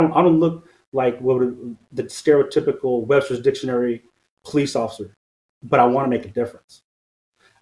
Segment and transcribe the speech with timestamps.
[0.00, 4.02] don't, I don't look like what would, the stereotypical Webster's Dictionary
[4.44, 5.14] police officer,
[5.62, 6.82] but I want to make a difference.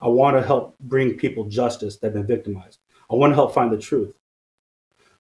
[0.01, 2.79] I want to help bring people justice that have been victimized.
[3.11, 4.15] I want to help find the truth.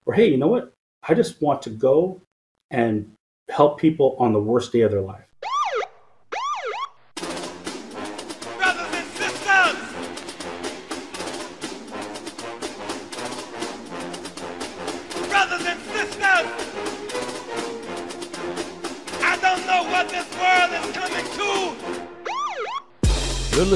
[0.06, 0.72] Or hey, you know what?
[1.02, 2.22] I just want to go
[2.70, 3.12] and
[3.48, 5.27] help people on the worst day of their life.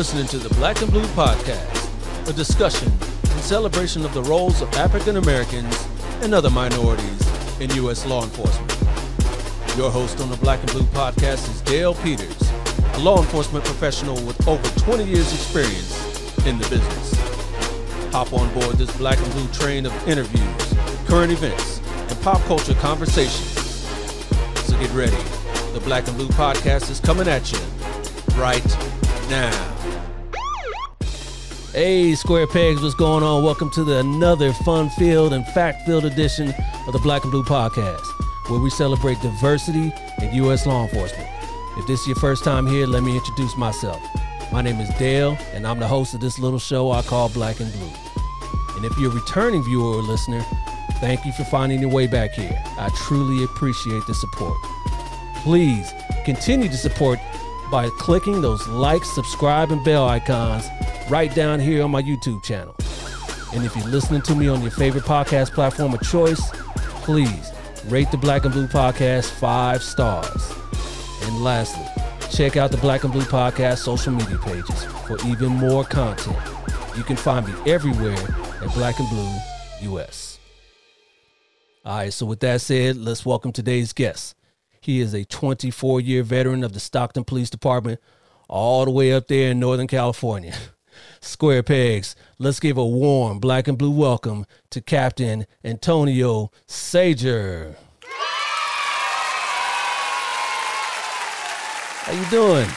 [0.03, 4.69] Listening to the Black and Blue Podcast, a discussion and celebration of the roles of
[4.75, 5.87] African Americans
[6.23, 8.05] and other minorities in U.S.
[8.05, 8.69] law enforcement.
[9.77, 12.51] Your host on the Black and Blue Podcast is Dale Peters,
[12.95, 15.95] a law enforcement professional with over 20 years' experience
[16.47, 17.15] in the business.
[18.11, 20.75] Hop on board this Black and Blue train of interviews,
[21.07, 21.81] current events,
[22.11, 23.87] and pop culture conversations.
[24.67, 25.23] So get ready.
[25.75, 27.61] The Black and Blue Podcast is coming at you
[28.35, 28.67] right
[29.31, 29.72] now.
[31.73, 33.43] Hey, Square Pegs, what's going on?
[33.43, 36.53] Welcome to the another fun-filled and fact-filled edition
[36.87, 38.05] of the Black and Blue Podcast,
[38.51, 40.67] where we celebrate diversity in U.S.
[40.67, 41.27] law enforcement.
[41.79, 44.03] If this is your first time here, let me introduce myself.
[44.53, 47.59] My name is Dale, and I'm the host of this little show I call Black
[47.61, 47.91] and Blue.
[48.77, 50.45] And if you're a returning viewer or listener,
[51.01, 52.63] thank you for finding your way back here.
[52.77, 54.59] I truly appreciate the support.
[55.37, 55.95] Please
[56.27, 57.19] continue to support
[57.71, 60.69] by clicking those like, subscribe, and bell icons
[61.13, 62.75] right down here on my YouTube channel.
[63.53, 66.41] And if you're listening to me on your favorite podcast platform of choice,
[67.05, 67.53] please
[67.89, 70.51] rate the Black and Blue Podcast five stars.
[71.25, 71.85] And lastly,
[72.31, 76.35] check out the Black and Blue Podcast social media pages for even more content.
[76.97, 78.17] You can find me everywhere
[78.63, 80.39] at Black and Blue US.
[81.85, 84.35] All right, so with that said, let's welcome today's guest.
[84.81, 88.01] He is a 24 year veteran of the Stockton Police Department,
[88.49, 90.55] all the way up there in Northern California.
[91.21, 97.77] Square Pegs, let's give a warm black and blue welcome to Captain Antonio Sajor.
[102.05, 102.69] How you doing?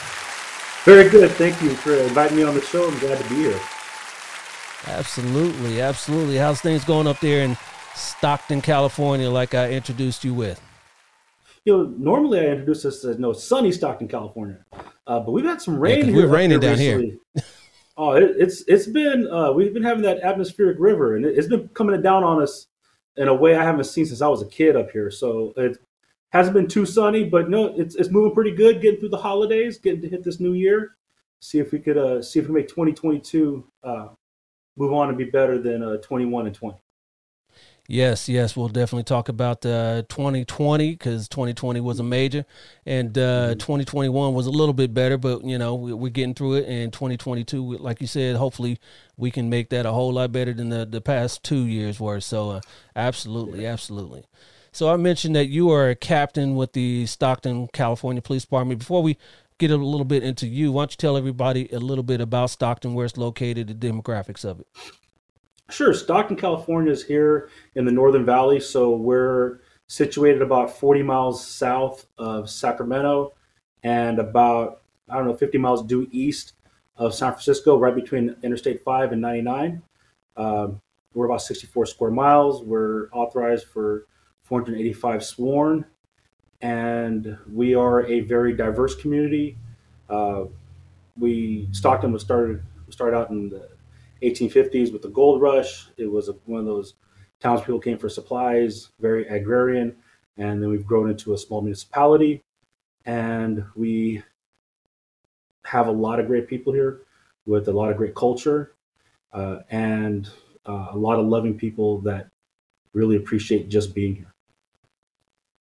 [0.84, 1.30] Very good.
[1.32, 2.86] Thank you for inviting me on the show.
[2.88, 3.60] I'm glad to be here.
[4.86, 6.36] Absolutely, absolutely.
[6.36, 7.56] How's things going up there in
[7.96, 10.60] Stockton, California, like I introduced you with?
[11.64, 14.58] You know, normally I introduce this as no sunny Stockton, California,
[15.08, 16.16] uh, but we've had some rain 'cause here.
[16.28, 17.16] we're raining down here.
[17.96, 21.48] oh, it, it's it's been uh, we've been having that atmospheric river, and it, it's
[21.48, 22.66] been coming down on us
[23.16, 25.10] in a way I haven't seen since I was a kid up here.
[25.10, 25.78] So it
[26.30, 28.80] hasn't been too sunny, but no, it's it's moving pretty good.
[28.80, 30.96] Getting through the holidays, getting to hit this new year.
[31.40, 34.08] See if we could uh, see if we make 2022 uh,
[34.76, 36.78] move on and be better than uh, 21 and 20.
[37.88, 42.44] Yes, yes, we'll definitely talk about uh, 2020 because 2020 was a major,
[42.84, 45.16] and uh, 2021 was a little bit better.
[45.16, 48.80] But you know, we, we're getting through it, and 2022, like you said, hopefully
[49.16, 52.20] we can make that a whole lot better than the the past two years were.
[52.20, 52.60] So, uh,
[52.96, 54.24] absolutely, absolutely.
[54.72, 58.80] So I mentioned that you are a captain with the Stockton, California Police Department.
[58.80, 59.16] Before we
[59.58, 62.50] get a little bit into you, why don't you tell everybody a little bit about
[62.50, 64.66] Stockton, where it's located, the demographics of it?
[65.68, 65.92] Sure.
[65.92, 68.60] Stockton, California is here in the Northern Valley.
[68.60, 73.34] So we're situated about 40 miles south of Sacramento
[73.82, 76.52] and about, I don't know, 50 miles due east
[76.96, 79.82] of San Francisco, right between Interstate 5 and 99.
[80.36, 80.80] Um,
[81.14, 82.62] we're about 64 square miles.
[82.62, 84.06] We're authorized for
[84.44, 85.84] 485 sworn.
[86.60, 89.56] And we are a very diverse community.
[90.08, 90.44] Uh,
[91.18, 93.68] we Stockton was started started out in the
[94.22, 95.88] 1850s with the gold rush.
[95.96, 96.94] It was a, one of those
[97.40, 99.96] towns people came for supplies, very agrarian,
[100.36, 102.42] and then we've grown into a small municipality,
[103.04, 104.22] and we
[105.64, 107.02] have a lot of great people here
[107.44, 108.74] with a lot of great culture,
[109.32, 110.28] uh, and
[110.66, 112.28] uh, a lot of loving people that
[112.92, 114.32] really appreciate just being here.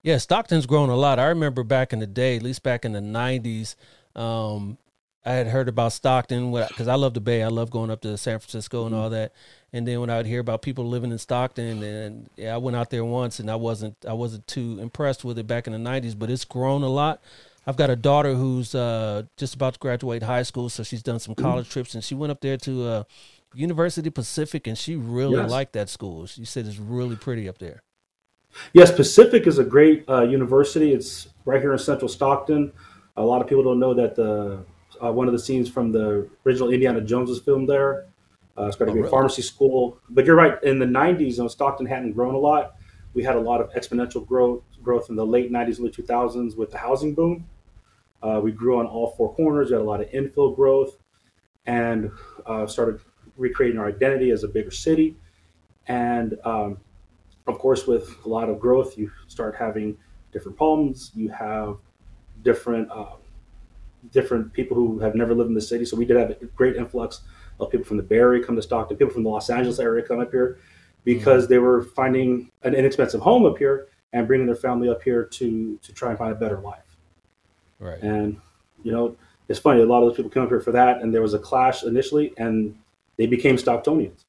[0.01, 1.17] Yeah, Stockton's grown a lot.
[1.17, 3.75] I remember back in the day, at least back in the '90s,
[4.15, 4.77] um,
[5.25, 7.41] I had heard about Stockton because I love the Bay.
[7.41, 9.33] I love going up to San Francisco and all that.
[9.73, 12.77] And then when I would hear about people living in Stockton, and yeah, I went
[12.77, 15.79] out there once, and I wasn't I wasn't too impressed with it back in the
[15.79, 16.17] '90s.
[16.17, 17.21] But it's grown a lot.
[17.67, 21.19] I've got a daughter who's uh, just about to graduate high school, so she's done
[21.19, 23.03] some college trips, and she went up there to uh,
[23.55, 25.49] University Pacific, and she really Yes.
[25.49, 26.27] liked that school.
[26.27, 27.81] She said it's really pretty up there.
[28.73, 30.93] Yes, Pacific is a great uh, university.
[30.93, 32.71] It's right here in Central Stockton.
[33.17, 34.59] A lot of people don't know that the
[35.05, 38.05] uh, one of the scenes from the original Indiana Jones was filmed there.
[38.57, 39.11] Uh, it's got to Oh, be a really?
[39.11, 39.99] pharmacy school.
[40.09, 40.61] But you're right.
[40.63, 42.75] In the '90s, when Stockton hadn't grown a lot,
[43.13, 46.71] we had a lot of exponential growth growth in the late 90s, early 2000s with
[46.71, 47.47] the housing boom.
[48.23, 49.69] Uh, we grew on all four corners.
[49.69, 50.97] We had a lot of infill growth
[51.65, 52.11] and
[52.45, 53.01] uh, started
[53.37, 55.15] recreating our identity as a bigger city.
[55.87, 56.77] And um,
[57.47, 59.97] of course, with a lot of growth, you start having
[60.31, 61.11] different problems.
[61.15, 61.77] You have
[62.43, 63.15] different uh,
[64.11, 65.85] different people who have never lived in the city.
[65.85, 67.21] So we did have a great influx
[67.59, 70.03] of people from the Bay Area come to Stockton, people from the Los Angeles area
[70.03, 70.59] come up here
[71.03, 75.23] because they were finding an inexpensive home up here and bringing their family up here
[75.25, 76.97] to to try and find a better life.
[77.79, 78.01] Right.
[78.01, 78.37] And
[78.83, 79.15] you know,
[79.47, 79.81] it's funny.
[79.81, 81.83] A lot of those people came up here for that, and there was a clash
[81.83, 82.77] initially, and
[83.17, 84.23] they became Stocktonians.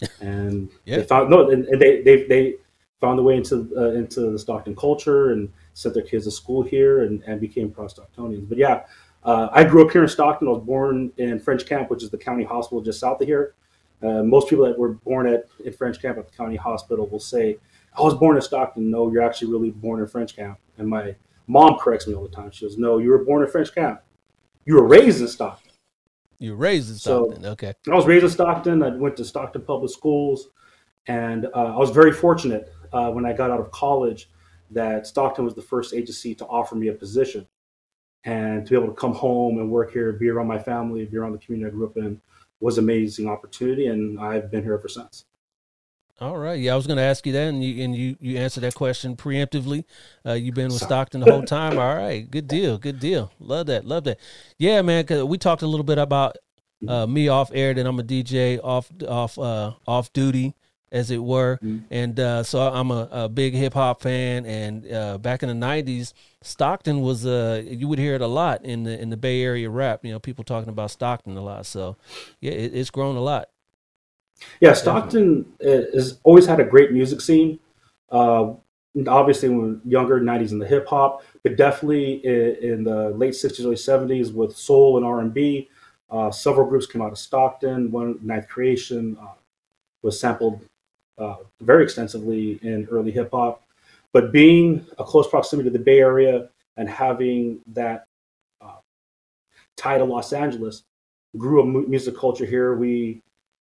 [0.20, 0.96] And Yeah.
[0.96, 2.56] they found no, and, and they they they
[3.00, 6.62] found their way into uh, into the Stockton culture and sent their kids to school
[6.62, 8.48] here and, and became pro Stocktonians.
[8.48, 8.84] But yeah,
[9.24, 10.46] uh, I grew up here in Stockton.
[10.48, 13.54] I was born in French Camp, which is the county hospital just south of here.
[14.02, 17.18] Uh, most people that were born at in French Camp at the county hospital will
[17.20, 17.58] say,
[17.98, 20.58] "I was born in Stockton." No, you're actually really born in French Camp.
[20.78, 21.14] And my
[21.46, 22.50] mom corrects me all the time.
[22.50, 24.00] She goes, "No, you were born in French Camp.
[24.64, 25.72] You were raised in Stockton."
[26.38, 27.46] You were raised in So- Stockton.
[27.52, 27.74] okay.
[27.90, 28.82] I was raised in Stockton.
[28.82, 30.48] I went to Stockton Public Schools,
[31.06, 34.30] and uh, I was very fortunate uh, when I got out of college
[34.70, 37.46] that Stockton was the first agency to offer me a position,
[38.24, 41.16] and to be able to come home and work here, be around my family, be
[41.16, 42.20] around the community I grew up in,
[42.60, 45.24] was an amazing opportunity, and I've been here ever since.
[46.20, 46.60] All right.
[46.60, 48.74] Yeah, I was going to ask you that, and you and you you answered that
[48.74, 49.84] question preemptively.
[50.24, 51.78] Uh, you've been with Stockton the whole time.
[51.78, 52.30] All right.
[52.30, 52.76] Good deal.
[52.76, 53.32] Good deal.
[53.40, 53.86] Love that.
[53.86, 54.20] Love that.
[54.58, 55.06] Yeah, man.
[55.06, 56.36] Cause we talked a little bit about
[56.86, 57.72] uh, me off air.
[57.72, 60.54] That I'm a DJ off off uh, off duty,
[60.92, 61.58] as it were.
[61.62, 61.84] Mhm.
[61.90, 64.46] And uh, so I'm a, a big hip hop fan.
[64.46, 68.64] And uh, back in the '90s, Stockton was uh, you would hear it a lot
[68.64, 70.04] in the in the Bay Area rap.
[70.04, 71.66] You know, people talking about Stockton a lot.
[71.66, 71.96] So
[72.40, 73.48] yeah, it, it's grown a lot.
[74.60, 77.58] Yeah, Stockton has always had a great music scene.
[78.10, 78.54] Uh,
[79.06, 83.64] obviously, when younger, '90s in the hip hop, but definitely in, in the late '60s,
[83.64, 85.68] early '70s with soul and R&B.
[86.10, 87.92] Uh, several groups came out of Stockton.
[87.92, 89.34] One, Ninth Creation, uh,
[90.02, 90.66] was sampled
[91.20, 93.62] uh, very extensively in early hip hop.
[94.12, 98.06] But being a close proximity to the Bay Area and having that
[98.60, 98.78] uh,
[99.76, 100.82] tie to Los Angeles,
[101.38, 102.74] grew a mu- music culture here.
[102.74, 103.22] We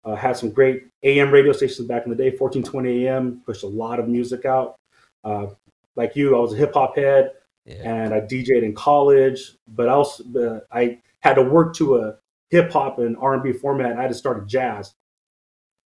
[0.04, 3.68] uh, had some great AM radio stations back in the day, 1420 AM, pushed a
[3.68, 4.76] lot of music out.
[5.24, 5.48] Uh,
[5.96, 7.32] like you, I was a hip hop head
[7.66, 7.76] Yeah.
[7.84, 12.16] and I DJ'd in college, but I also uh, I had to work to a
[12.50, 13.98] hip hop and R&B format.
[13.98, 14.96] I had to start a jazz,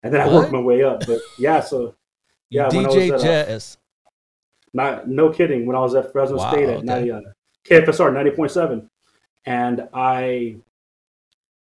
[0.04, 1.06] and then I worked my way up.
[1.08, 1.96] But yeah, so
[2.50, 3.78] yeah, DJ was uh, Jazz.
[4.74, 6.86] not no kidding, when I was at Fresno Wow, State at okay.
[6.86, 7.20] 90, uh,
[7.66, 8.88] KFSR 90.7,
[9.46, 10.58] and I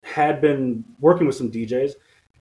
[0.04, 1.94] had been working with some DJs,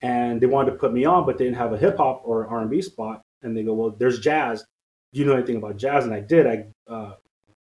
[0.02, 2.46] and they wanted to put me on, but they didn't have a hip hop or
[2.46, 4.64] R and B spot, and they go, "Well, there's jazz.
[5.12, 6.46] Do you know anything about jazz?" And I did.
[6.46, 7.14] I uh,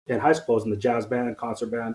[0.09, 1.95] in high school I was in the jazz band, concert band,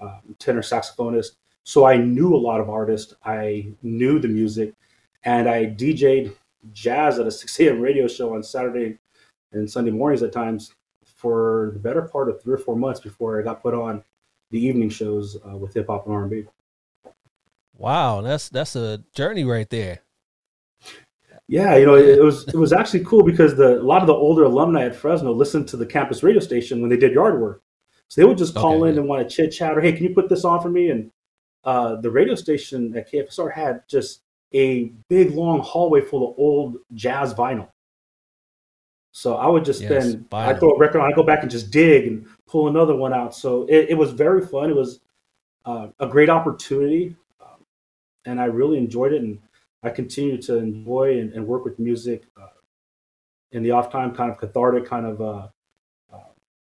[0.00, 3.14] uh, tenor saxophonist, so I knew a lot of artists.
[3.24, 4.74] I knew the music,
[5.24, 6.34] and I DJ'd
[6.72, 7.80] jazz at a 6 a.m.
[7.80, 8.98] radio show on Saturday
[9.52, 10.72] and Sunday mornings at times
[11.04, 14.04] for the better part of three or four months before I got put on
[14.50, 16.44] the evening shows uh, with hip hop and R and B.
[17.76, 20.00] Wow, that's that's a journey right there.
[21.48, 24.06] Yeah, you know, it, it was it was actually cool because the a lot of
[24.06, 27.40] the older alumni at Fresno listened to the campus radio station when they did yard
[27.40, 27.62] work.
[28.08, 29.00] So they would just call Okay, in yeah.
[29.00, 30.90] and want to chit chat or hey, can you put this on for me?
[30.90, 31.10] And
[31.64, 34.22] uh, the radio station at KFSR had just
[34.54, 37.68] a big long hallway full of old jazz vinyl.
[39.12, 41.50] So I would just Yes, spend I throw a record on, I go back and
[41.50, 43.34] just dig and pull another one out.
[43.34, 44.70] So it, it was very fun.
[44.70, 45.00] It was
[45.64, 47.64] uh, a great opportunity, um,
[48.26, 49.22] and I really enjoyed it.
[49.22, 49.38] And
[49.82, 52.46] I continue to enjoy and, and work with music uh,
[53.52, 55.48] in the off time, kind of cathartic, kind of uh,
[56.12, 56.18] uh,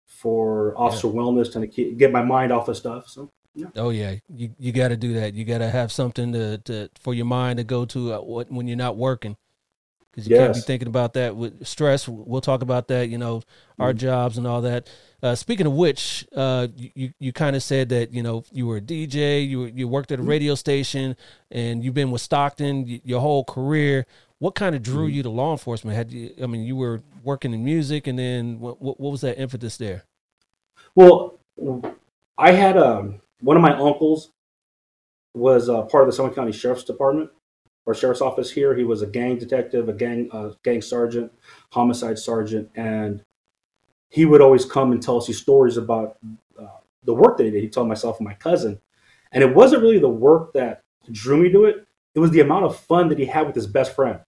[0.06, 3.08] for officer wellness, trying to keep, get my mind off of stuff.
[3.08, 3.30] So
[3.76, 5.34] Oh yeah, you you got to do that.
[5.34, 8.66] You got to have something to, to for your mind to go to uh, when
[8.66, 9.36] you're not working,
[10.10, 12.08] because you can't be thinking about that with stress.
[12.08, 13.08] We'll talk about that.
[13.08, 13.42] You know,
[13.78, 13.94] our Mm-hmm.
[13.94, 14.88] jobs and all that.
[15.22, 18.66] Uh, speaking of which, uh, you you, you kind of said that you know you
[18.66, 20.36] were a DJ, you you worked at a Mm-hmm.
[20.36, 21.16] radio station,
[21.50, 24.06] and you've been with Stockton your whole career.
[24.38, 25.08] What kind of drew Mm-hmm.
[25.08, 25.96] you to law enforcement?
[25.96, 26.34] Had you?
[26.42, 29.76] I mean, you were working in music, and then what what, what was that impetus
[29.78, 30.04] there?
[30.94, 31.38] Well,
[32.38, 34.30] I had um, one of my uncles
[35.34, 37.30] was uh, part of the Summit County Sheriff's Department
[37.86, 38.74] or Sheriff's Office here.
[38.74, 41.32] He was a gang detective, a gang uh, gang sergeant,
[41.72, 43.22] homicide sergeant, and
[44.10, 46.16] he would always come and tell us these stories about
[46.58, 46.66] uh,
[47.02, 47.62] the work that he did.
[47.62, 48.80] He told myself and my cousin,
[49.32, 51.86] and it wasn't really the work that drew me to it.
[52.14, 54.20] It was the amount of fun that he had with his best friend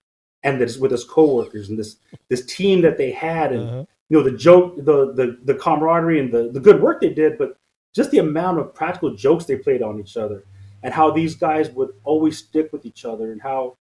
[0.43, 1.95] and this, with his coworkers and this
[2.29, 3.85] this team that they had and Uh-huh.
[4.09, 7.37] you know the joke, the the the camaraderie and the the good work they did,
[7.37, 7.57] but
[7.97, 10.45] just the amount of practical jokes they played on each other,
[10.83, 13.77] and how these guys would always stick with each other, and how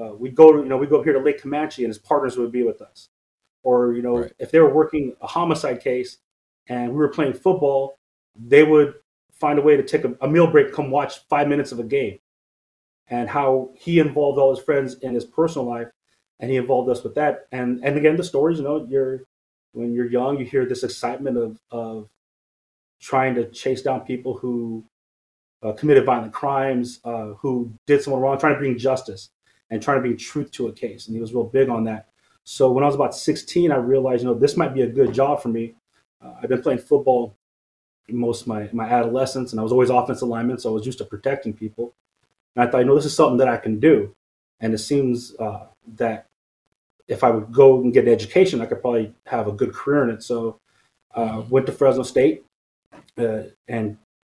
[0.00, 1.98] uh, we'd go to you know we go up here to Lake Camanche and his
[1.98, 3.08] partners would be with us,
[3.62, 4.32] or you know Right.
[4.38, 6.18] if they were working a homicide case
[6.68, 7.98] and we were playing football,
[8.34, 8.94] they would
[9.32, 11.84] find a way to take a, a meal break, come watch five minutes of a
[11.84, 12.18] game,
[13.08, 15.88] and how he involved all his friends in his personal life,
[16.40, 17.46] and he involved us with that.
[17.52, 19.22] And and again, the stories, you know, you're
[19.72, 22.08] when you're young, you hear this excitement of of
[23.04, 24.82] trying to chase down people who
[25.62, 29.28] uh, committed violent crimes, uh, who did someone wrong, trying to bring justice
[29.68, 31.06] and trying to bring truth to a case.
[31.06, 32.08] And he was real big on that.
[32.44, 35.12] So when I was about 16, I realized, you know, this might be a good
[35.12, 35.74] job for me.
[36.24, 37.36] Uh, I've been playing football
[38.08, 41.04] most my, my adolescence, and I was always offensive lineman, so I was used to
[41.04, 41.94] protecting people.
[42.56, 44.14] And I thought, you know, this is something that I can do.
[44.60, 46.26] And it seems uh, that
[47.06, 50.04] if I would go and get an education, I could probably have a good career
[50.04, 50.22] in it.
[50.22, 50.58] So
[51.14, 52.44] uh, went to Fresno State,
[53.18, 53.96] uh, and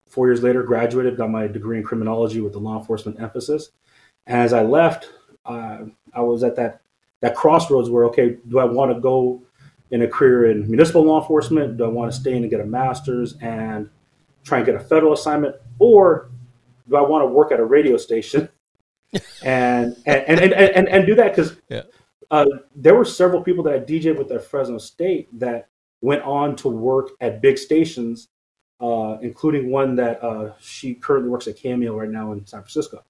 [0.10, 3.70] four years later graduated, got my degree in criminology with a law enforcement emphasis.
[4.28, 5.10] And as I left,
[5.46, 5.80] uh,
[6.14, 6.82] I was at that
[7.22, 9.42] that crossroads where okay, do I want to go
[9.92, 11.78] in a career in municipal law enforcement?
[11.78, 13.90] Do I want to stay in and get a master's and
[14.44, 16.30] try and get a federal assignment, or
[16.88, 18.50] do I want to work at a radio station
[19.44, 21.84] and and and and, and, and do that because Yeah.
[22.32, 22.46] uh,
[22.76, 25.70] there were several people that I DJed with at Fresno State that
[26.02, 28.30] went on to work at big stations,
[28.82, 33.04] uh, including one that uh, she currently works at KMEL right now in San Francisco.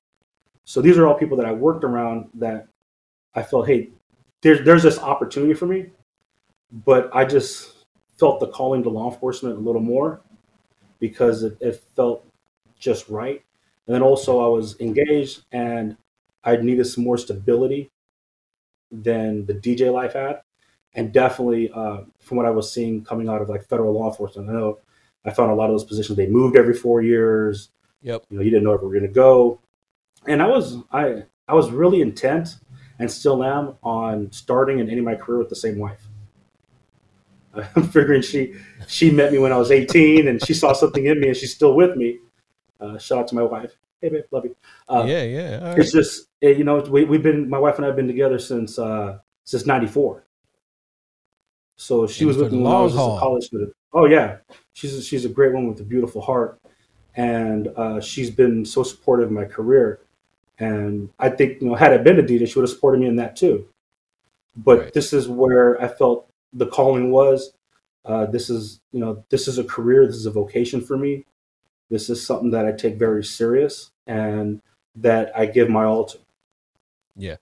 [0.63, 2.67] So these are all people that I worked around that
[3.33, 3.89] I felt, hey,
[4.41, 5.87] there's there's this opportunity for me,
[6.71, 7.85] but I just
[8.17, 10.21] felt the calling to law enforcement a little more
[10.99, 12.25] because it, it felt
[12.79, 13.43] just right.
[13.87, 15.97] And then also I was engaged and
[16.43, 17.91] I needed some more stability
[18.91, 20.41] than the DJ life had.
[20.93, 24.49] And definitely uh, from what I was seeing coming out of like federal law enforcement,
[24.49, 24.79] I know
[25.25, 27.69] I found a lot of those positions, they moved every four years.
[28.01, 28.25] Yep.
[28.29, 29.59] You know, you didn't know if we were going to go.
[30.27, 32.57] And I was, I, I was really intent
[32.99, 36.07] and still am on starting and ending my career with the same wife.
[37.75, 38.55] I'm figuring she
[38.87, 41.53] she met me when I was 18 and she saw something in me and she's
[41.53, 42.19] still with me.
[42.79, 43.75] Uh, shout out to my wife.
[44.01, 44.55] Hey, babe, love you.
[44.89, 45.69] Uh, yeah, yeah.
[45.69, 45.79] Right.
[45.79, 48.39] It's just eh, you know we we've been my wife and I have been together
[48.39, 50.25] since uh, since '94.
[51.77, 53.73] So she And was with me when I was just a college student.
[53.95, 54.37] Oh yeah,
[54.73, 56.59] she's a, she's a great woman with a beautiful heart,
[57.15, 60.01] and uh, she's been so supportive of my career.
[60.59, 63.07] And I think you know had I been a DJ, she would have supported me
[63.07, 63.67] in that too.
[64.57, 64.93] But Right.
[64.93, 67.53] this is where I felt the calling was.
[68.03, 70.05] Uh, this is you know this is a career.
[70.05, 71.25] This is a vocation for me.
[71.89, 74.61] This is something that I take very serious and
[74.97, 76.17] that I give my all to.
[77.15, 77.37] Yeah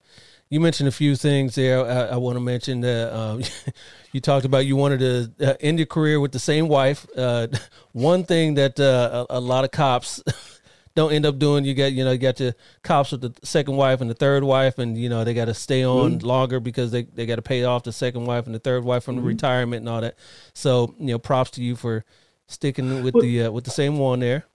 [0.53, 1.83] you mentioned a few things there.
[1.83, 3.41] I, I want to mention that um,
[4.13, 7.05] you talked about you wanted to uh, end your career with the same wife.
[7.17, 7.47] Uh,
[7.91, 10.23] one thing that uh, a, a lot of cops
[10.95, 12.53] don't end up doing, you get you know you got your
[12.83, 15.53] cops with the second wife and the third wife, and you know they got to
[15.53, 18.59] stay on longer because they, they got to pay off the second wife and the
[18.59, 20.15] third wife from the retirement and all that.
[20.53, 22.05] So you know, props to you for
[22.47, 24.45] sticking with Well- the uh, with the same one there.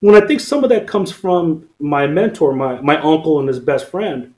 [0.00, 3.58] When I think some of that comes from my mentor, my, my uncle and his
[3.58, 4.34] best friend,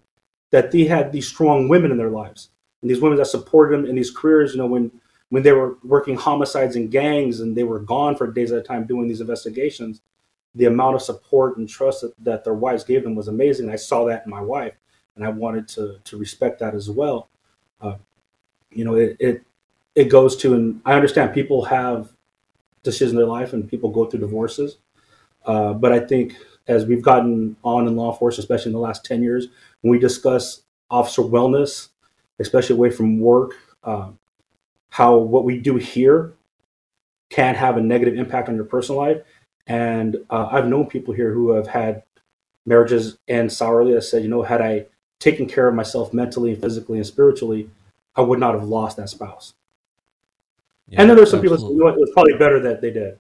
[0.53, 2.51] that they had these strong women in their lives.
[2.87, 4.93] And these women that supported them in these careers, you know, when
[5.31, 8.63] when they were working homicides and gangs and they were gone for days at a
[8.63, 10.01] time doing these investigations,
[10.55, 13.69] the amount of support and trust that, that their wives gave them was amazing.
[13.69, 14.75] I saw that in my wife,
[15.17, 17.29] and I wanted to to respect that as well.
[17.81, 17.97] Uh,
[18.71, 19.43] you know, it, it
[19.97, 22.13] it goes to, and I understand people have
[22.85, 24.79] decisions in their life, and people go through divorces.
[25.45, 26.37] Uh, but I think
[26.69, 29.49] as we've gotten on in law enforcement, especially in the last ten years,
[29.81, 31.89] when we discuss officer wellness,
[32.39, 34.11] especially away from work, uh,
[34.91, 36.33] how what we do here
[37.29, 39.19] can have a negative impact on your personal life.
[39.67, 42.03] And uh, I've known people here who have had
[42.65, 43.97] marriages end sourly.
[43.97, 44.87] I said, you know, had I
[45.19, 47.71] taken care of myself mentally, and physically, and spiritually,
[48.15, 49.55] I would not have lost that spouse.
[50.89, 52.81] Yeah, and then there's some people that say, you know it was probably better that
[52.81, 53.19] they did.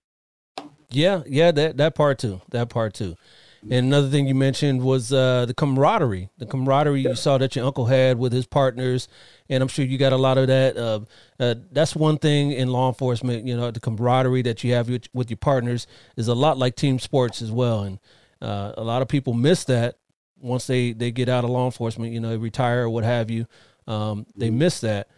[0.88, 2.40] Yeah, yeah, that that part too.
[2.50, 3.16] That part too.
[3.62, 6.30] And another thing you mentioned was uh, the camaraderie.
[6.38, 9.08] The camaraderie you saw that your uncle had with his partners,
[9.48, 10.76] and I'm sure you got a lot of that.
[10.76, 11.00] Uh,
[11.40, 13.46] uh, that's one thing in law enforcement.
[13.46, 15.86] You know, the camaraderie that you have with, with your partners
[16.16, 17.82] is a lot like team sports as well.
[17.82, 17.98] And
[18.40, 19.96] uh, a lot of people miss that
[20.40, 22.12] once they they get out of law enforcement.
[22.12, 23.46] You know, they retire or what have you.
[23.86, 25.08] Um, they miss that,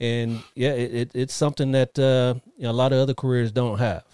[0.00, 3.52] and yeah, it, it, it's something that uh, you know, a lot of other careers
[3.52, 4.04] don't have.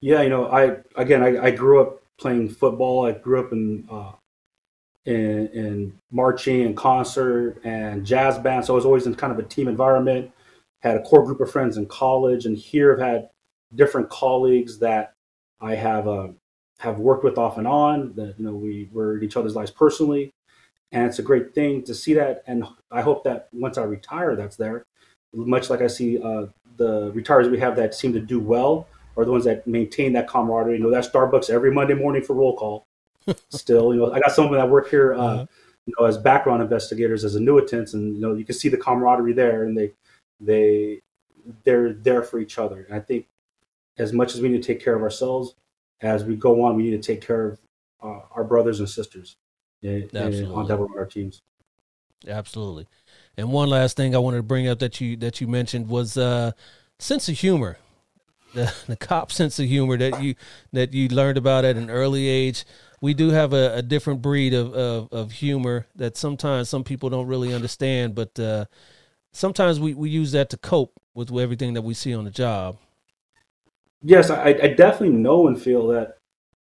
[0.00, 3.04] Yeah, you know, I again, I, I grew up playing football.
[3.04, 4.12] I grew up in uh,
[5.04, 8.64] in, in marching and concert and jazz band.
[8.64, 10.30] So I was always in kind of a team environment.
[10.80, 13.30] had a core group of friends in college, and here I've had
[13.74, 15.12] different colleagues that
[15.60, 16.28] I have uh,
[16.78, 18.14] have worked with off and on.
[18.14, 20.30] That you know we were in each other's lives personally,
[20.92, 22.44] and it's a great thing to see that.
[22.46, 24.84] And I hope that once I retire, that's there.
[25.34, 29.24] Much like I see uh, the retirees we have that seem to do well are
[29.24, 30.76] the ones that maintain that camaraderie.
[30.76, 32.86] You know, that Starbucks every Monday morning for roll call.
[33.50, 35.46] Still, you know, I got someone that work here, uh, uh-huh.
[35.86, 39.32] you know, as background investigators, as annuitants, and you know, you can see the camaraderie
[39.32, 39.92] there, and they,
[40.40, 41.02] they,
[41.62, 42.84] they're there for each other.
[42.88, 43.26] And I think,
[43.96, 45.54] as much as we need to take care of ourselves,
[46.00, 47.58] as we go on, we need to take care of
[48.02, 49.36] uh, our brothers and sisters
[49.82, 51.42] in, in, on our teams.
[52.26, 52.86] Absolutely.
[53.36, 56.16] And one last thing I wanted to bring up that you that you mentioned was
[56.16, 56.52] uh,
[56.98, 57.78] sense of humor.
[58.54, 60.34] The, the cop sense of humor that you
[60.72, 62.64] that you learned about at an early age.
[63.00, 67.10] We do have a, a different breed of, of, of humor that sometimes some people
[67.10, 68.66] don't really understand, but uh,
[69.32, 72.76] sometimes we, we use that to cope with everything that we see on the job.
[74.02, 76.18] Yes, I, I definitely know and feel that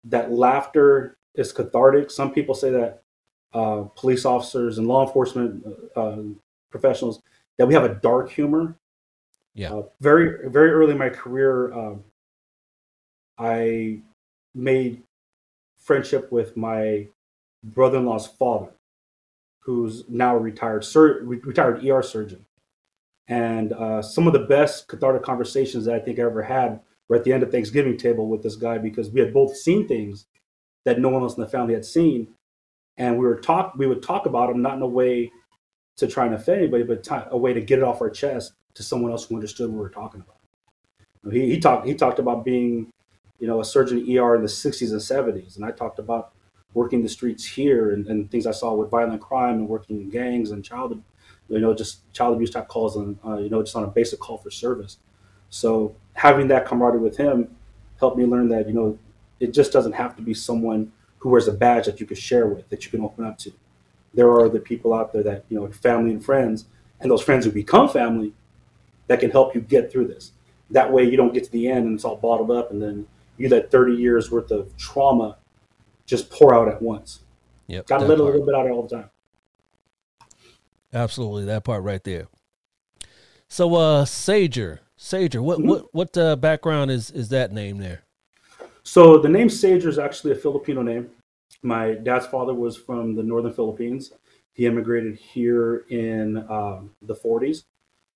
[0.05, 2.11] that laughter is cathartic.
[2.11, 3.03] Some people say that
[3.53, 5.65] uh, police officers and law enforcement
[5.95, 6.17] uh,
[6.69, 7.21] professionals
[7.57, 8.77] that we have a dark humor.
[9.55, 9.73] Yeah.
[9.73, 12.03] Uh, very very early in my career, um,
[13.37, 14.01] I
[14.53, 15.01] made
[15.79, 17.07] friendship with my
[17.63, 18.71] brother-in-law's father,
[19.59, 22.45] who's now a retired sur- retired ER surgeon.
[23.27, 27.15] And uh, some of the best cathartic conversations that I think I ever had were
[27.15, 30.25] at the end of Thanksgiving table with this guy because we had both seen things
[30.83, 32.27] that no one else in the family had seen,
[32.97, 35.31] and we were talk we would talk about them not in a way
[35.97, 38.51] to try and offend anybody, but t- a way to get it off our chest
[38.75, 41.33] to someone else who understood what we were talking about.
[41.33, 42.91] He, he talked he talked about being,
[43.39, 46.33] you know, a surgeon ER in the 60s and 70s, and I talked about
[46.73, 50.09] working the streets here and, and things I saw with violent crime and working in
[50.09, 51.01] gangs and child,
[51.47, 54.19] you know, just child abuse type calls and uh, you know just on a basic
[54.19, 54.97] call for service.
[55.49, 57.55] So having that camaraderie with him
[57.99, 58.99] helped me learn that you know
[59.39, 62.45] it just doesn't have to be someone who wears a badge that you can share
[62.45, 63.51] with that you can open up to
[64.13, 66.65] there are the people out there that you know family and friends
[66.99, 68.33] and those friends who become family
[69.07, 70.31] that can help you get through this
[70.69, 73.05] that way you don't get to the end and it's all bottled up and then
[73.37, 75.37] you let 30 years worth of trauma
[76.05, 77.21] just pour out at once
[77.67, 78.19] yep got to let part.
[78.19, 79.09] a little bit out of all the time
[80.93, 82.27] absolutely that part right there
[83.47, 85.67] so uh Sajor Sajor what mm-hmm.
[85.67, 88.03] what what uh, background is is that name there
[88.83, 91.09] so the name Sajor is actually a filipino name
[91.65, 94.11] my dad's father was from the northern Philippines.
[94.53, 97.63] He immigrated here in um, the 40s.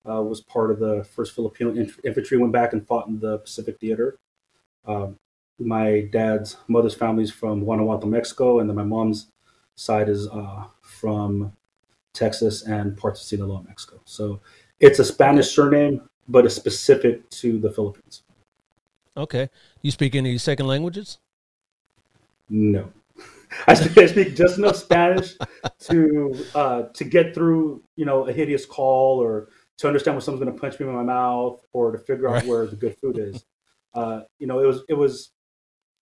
[0.10, 2.38] Uh, was part of the first Filipino inf- infantry.
[2.38, 4.18] Went back and fought in the Pacific Theater.
[4.86, 5.18] Um,
[5.60, 9.28] my dad's mother's family is from Guanajuato, Mexico, and then my mom's
[9.76, 11.54] side is uh, from
[12.14, 14.00] Texas and parts of Sinaloa, Mexico.
[14.06, 14.40] So
[14.80, 18.24] it's a Spanish surname, but it's specific to the Philippines.
[19.16, 19.50] Okay.
[19.82, 21.20] You speak any second languages?
[22.50, 22.92] No.
[23.68, 25.36] I speak, I speak just enough Spanish
[25.82, 30.44] to uh, to get through, you know, a hideous call or to understand when someone's
[30.44, 32.46] going to punch me in my mouth or to figure out right.
[32.46, 33.44] where the good food is.
[33.96, 35.32] Uh, you know, it was it was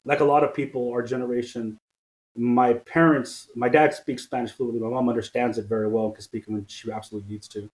[0.04, 1.78] like a lot of people, our generation.
[2.36, 4.82] My parents, my dad speaks Spanish fluently.
[4.82, 7.70] My mom understands it very well and can speak it when she absolutely needs to.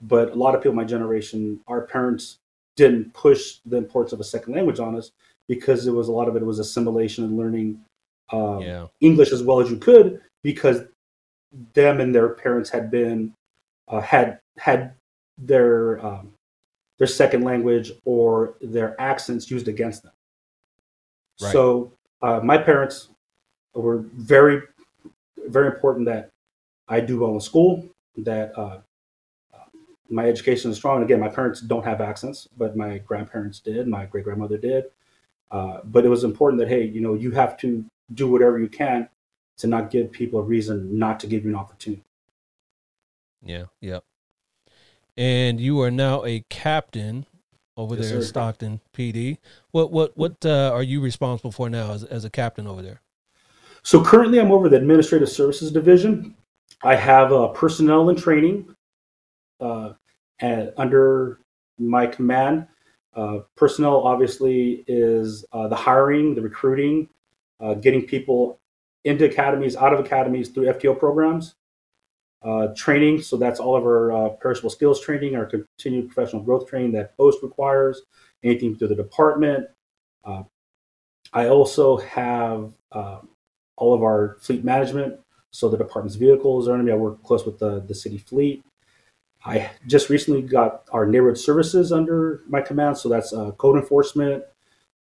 [0.00, 2.38] But a lot of people, my generation, our parents
[2.76, 5.10] didn't push the importance of a second language on us
[5.48, 7.80] because it was a lot of it was assimilation and learning
[8.30, 8.86] um, yeah.
[9.00, 10.82] English as well as you could because
[11.74, 13.34] them and their parents had been
[13.88, 14.94] uh, had had
[15.38, 16.32] their um,
[16.98, 20.12] their second language or their accents used against them.
[21.40, 21.52] Right.
[21.52, 23.08] So uh, my parents
[23.74, 24.62] were very
[25.46, 26.30] very important that
[26.88, 28.80] I do well in school, that uh,
[30.08, 31.02] my education is strong.
[31.02, 34.84] Again, my parents don't have accents, but my grandparents did, my great grandmother did.
[35.50, 38.68] Uh, but it was important that hey, you know, you have to do whatever you
[38.68, 39.08] can
[39.58, 42.04] to not give people a reason not to give you an opportunity.
[43.42, 44.04] Yeah, yep.
[45.18, 47.26] And you are now a captain
[47.76, 48.28] over yes, there sir.
[48.28, 49.38] Stockton PD.
[49.72, 53.02] What what what uh, are you responsible for now as as a captain over there?
[53.82, 56.36] So currently, I'm over the Administrative Services Division.
[56.82, 58.74] I have uh, personnel and training
[59.60, 59.94] uh,
[60.38, 61.40] and under
[61.78, 62.68] my command.
[63.14, 67.08] Uh, personnel obviously is uh, the hiring, the recruiting,
[67.58, 68.60] uh, getting people
[69.04, 71.56] into academies, out of academies through FTO programs,
[72.42, 73.20] uh, training.
[73.20, 77.16] So that's all of our uh, perishable skills training, our continued professional growth training that
[77.16, 78.02] post requires,
[78.44, 79.66] anything through the department.
[80.24, 80.44] Uh,
[81.32, 83.18] I also have uh,
[83.76, 85.18] all of our fleet management.
[85.50, 86.92] So the department's vehicles are under me.
[86.92, 88.62] I work close with the, the city fleet.
[89.44, 94.42] I just recently got our neighborhood services under my command, so that's uh, code enforcement,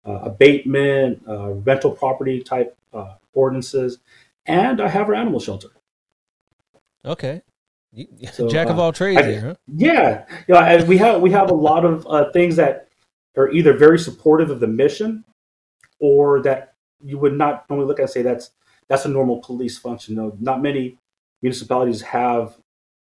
[0.05, 2.77] abatement, rental property type
[3.33, 3.99] ordinances,
[4.45, 5.69] and I have our animal shelter.
[7.07, 7.43] Okay.
[7.93, 9.55] You- So, Jack of uh, all trades I- here, huh?
[9.69, 12.89] Yeah, yeah, and we have we have a lot of uh, things that
[13.37, 15.25] are either very supportive of the mission,
[16.01, 18.51] or that you would not normally look at and say that's
[18.89, 20.15] that's a normal police function.
[20.15, 20.99] No, not many
[21.43, 22.57] municipalities have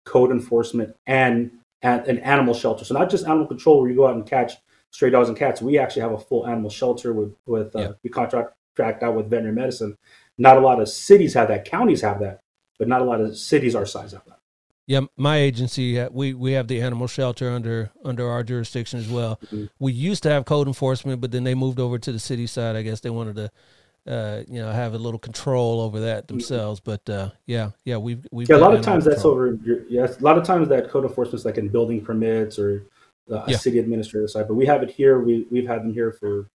[0.05, 2.83] code enforcement and, and an animal shelter.
[2.83, 4.53] So not just animal control where you go out and catch
[4.91, 5.61] stray dogs and cats.
[5.61, 7.91] We actually have a full animal shelter with with uh, Yeah.
[8.03, 9.97] we contract tracked out with veterinary medicine.
[10.37, 11.63] Not a lot of cities have that.
[11.65, 12.39] Counties have that,
[12.79, 14.39] but not a lot of cities our size have that.
[14.85, 19.07] Yeah, my agency uh, we we have the animal shelter under under our jurisdiction as
[19.07, 19.39] well.
[19.51, 19.69] Mhm.
[19.79, 22.75] We used to have code enforcement, but then they moved over to the city side.
[22.75, 23.51] I guess they wanted to,
[24.13, 26.81] uh, you know, have a little control over that themselves.
[26.81, 29.57] But uh, yeah, yeah, we've we've Yeah, a lot of times that's over.
[29.87, 32.83] Yes, a lot of times that code enforcement is like in building permits or
[33.31, 33.57] uh, a Yeah.
[33.57, 34.49] city administrator side.
[34.49, 35.21] But we have it here.
[35.21, 36.49] We we've had them here for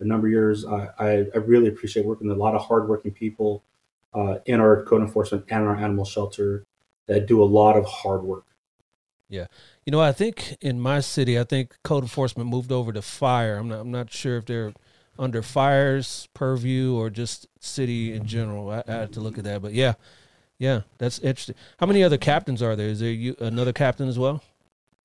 [0.00, 0.64] a number of years.
[0.64, 3.62] I I, I really appreciate working with a lot of hardworking people
[4.14, 6.64] uh, in our code enforcement and our animal shelter
[7.06, 8.44] that do a lot of hard work.
[9.28, 9.46] Yeah,
[9.84, 13.56] you know, I think in my city, I think code enforcement moved over to fire.
[13.56, 14.72] I'm not I'm not sure if they're
[15.18, 18.70] under fire's purview or just city in general.
[18.70, 19.94] I, I had to look at that, but yeah,
[20.58, 21.56] yeah, that's interesting.
[21.78, 22.88] How many other captains are there?
[22.88, 24.42] Is there you another captain as well?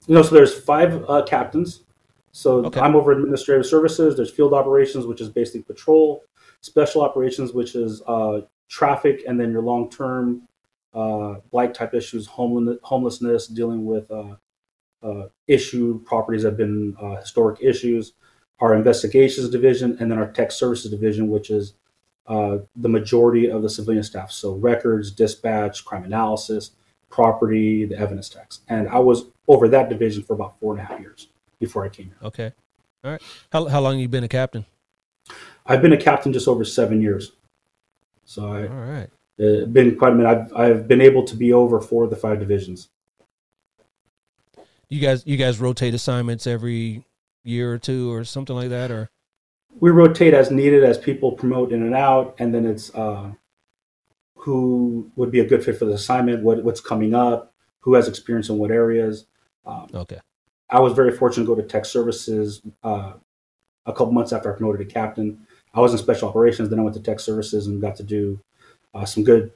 [0.07, 1.81] Know, so there's five uh, captains.
[2.31, 2.79] So Okay.
[2.79, 4.15] I'm over administrative services.
[4.15, 6.23] There's field operations, which is basically patrol.
[6.61, 10.43] Special operations, which is uh, traffic, and then your long-term
[10.93, 14.35] uh, blight type issues, homeless, homelessness, dealing with uh,
[15.03, 18.13] uh, issue properties that have been uh, historic issues.
[18.59, 21.73] Our investigations division, and then our tech services division, which is
[22.27, 24.31] uh, the majority of the civilian staff.
[24.31, 26.71] So records, dispatch, crime analysis,
[27.09, 28.59] property, the evidence tax.
[28.67, 31.27] And I was over that division for about four and a half years
[31.59, 32.17] before I came here.
[32.23, 32.51] Okay,
[33.03, 33.21] all right.
[33.51, 34.65] How how long you been a captain?
[35.65, 37.31] I've been a captain just over seven years.
[38.29, 39.09] So All I right.
[39.41, 40.29] uh, been quite a minute.
[40.29, 42.89] I've I've been able to be over four of the five divisions.
[44.87, 47.05] You guys you guys rotate assignments every
[47.43, 49.09] year or two or something like that, or
[49.79, 53.31] We rotate as needed as people promote in and out, and then it's uh,
[54.35, 58.07] who would be a good fit for the assignment, what what's coming up, who has
[58.07, 59.25] experience in what areas.
[59.65, 60.19] Um, okay.
[60.69, 63.13] I was very fortunate to go to tech services uh,
[63.87, 65.47] a couple months after I promoted to captain.
[65.73, 68.39] I was in special operations, then I went to tech services and got to do
[68.93, 69.51] uh, some good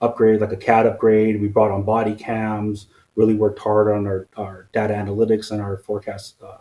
[0.00, 1.40] upgrade, like a CAD upgrade.
[1.40, 5.76] We brought on body cams, really worked hard on our, our data analytics and our
[5.78, 6.58] forecast, uh,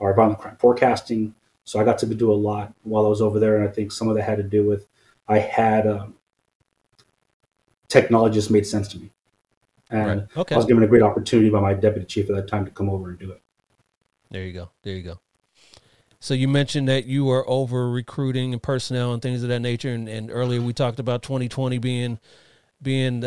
[0.00, 1.34] our violent crime forecasting.
[1.64, 3.92] So I got to do a lot while I was over there, and I think
[3.92, 4.86] some of that had to do with
[5.28, 6.14] I had um,
[7.88, 9.10] technology just made sense to me,
[9.90, 10.36] and Right.
[10.36, 10.54] Okay.
[10.54, 12.90] I was given a great opportunity by my deputy chief at that time to come
[12.90, 13.40] over and do it.
[14.30, 14.70] There you go.
[14.82, 15.20] There you go.
[16.22, 19.92] So you mentioned that you were over recruiting and personnel and things of that nature,
[19.92, 22.20] and, and earlier we talked about 2020 being
[22.80, 23.24] being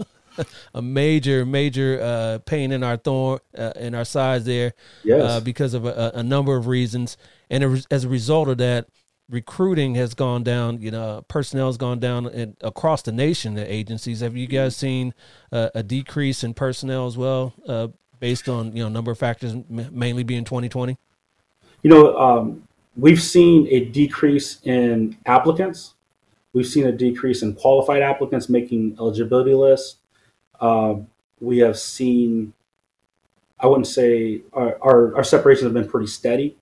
[0.74, 5.22] a major major uh, pain in our thorn uh, in our sides there Yes.
[5.22, 7.16] uh, because of a, a number of reasons,
[7.48, 8.88] and as a result of that,
[9.30, 10.82] recruiting has gone down.
[10.82, 13.54] You know, personnel has gone down in, across the nation.
[13.54, 15.14] The agencies have you guys seen
[15.50, 17.88] uh, a decrease in personnel as well, uh,
[18.20, 20.98] based on you know number of factors, mainly being 2020.
[21.82, 22.62] You know, um,
[22.96, 25.94] we've seen a decrease in applicants.
[26.52, 29.96] We've seen a decrease in qualified applicants making eligibility lists.
[30.60, 31.06] Um,
[31.40, 32.52] we have seen,
[33.60, 36.56] I wouldn't say our, our, our separations have been pretty steady.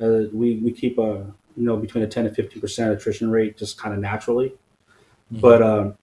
[0.00, 3.76] Uh, we, we keep a, you know, between a 10 and 15% attrition rate just
[3.78, 4.54] kind of naturally.
[5.30, 5.96] But um,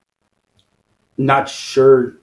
[1.18, 2.16] not sure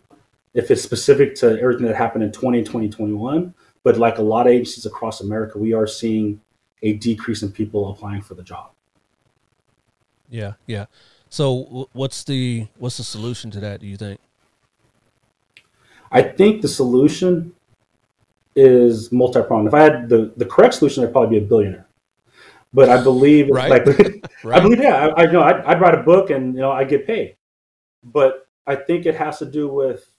[0.54, 3.54] if it's specific to everything that happened in 20 and 2021.
[3.88, 6.42] But like a lot of agencies across America, we are seeing
[6.82, 8.68] a decrease in people applying for the job.
[10.28, 10.84] Yeah, yeah.
[11.30, 13.80] So what's the what's the solution to that?
[13.80, 14.20] Do you think?
[16.12, 17.54] I think the solution
[18.54, 19.68] is multi-pronged.
[19.68, 21.86] If I had the, the correct solution, I'd probably be a billionaire.
[22.74, 23.70] But I believe, Right.
[23.70, 23.86] like,
[24.44, 26.84] I believe, yeah, I, I know I'd, I'd write a book and you know I
[26.84, 27.36] get paid.
[28.04, 30.10] But I think it has to do with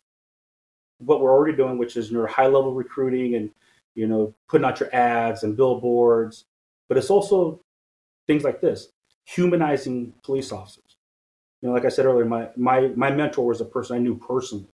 [1.00, 3.50] what we're already doing, which is your high level recruiting and
[3.96, 6.46] you know putting out your ads and billboards.
[6.88, 7.60] But it's also
[8.28, 8.90] things like this,
[9.26, 10.98] humanizing police officers.
[11.62, 14.18] You know, like I said earlier, my my my mentor was a person I knew
[14.18, 14.68] personally.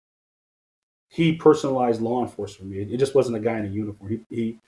[1.08, 2.82] He personalized law enforcement for me.
[2.82, 4.10] It just wasn't a guy in a uniform.
[4.10, 4.58] He he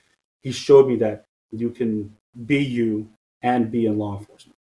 [0.43, 2.15] he showed me that you can
[2.47, 3.09] be you
[3.43, 4.57] and be in law enforcement.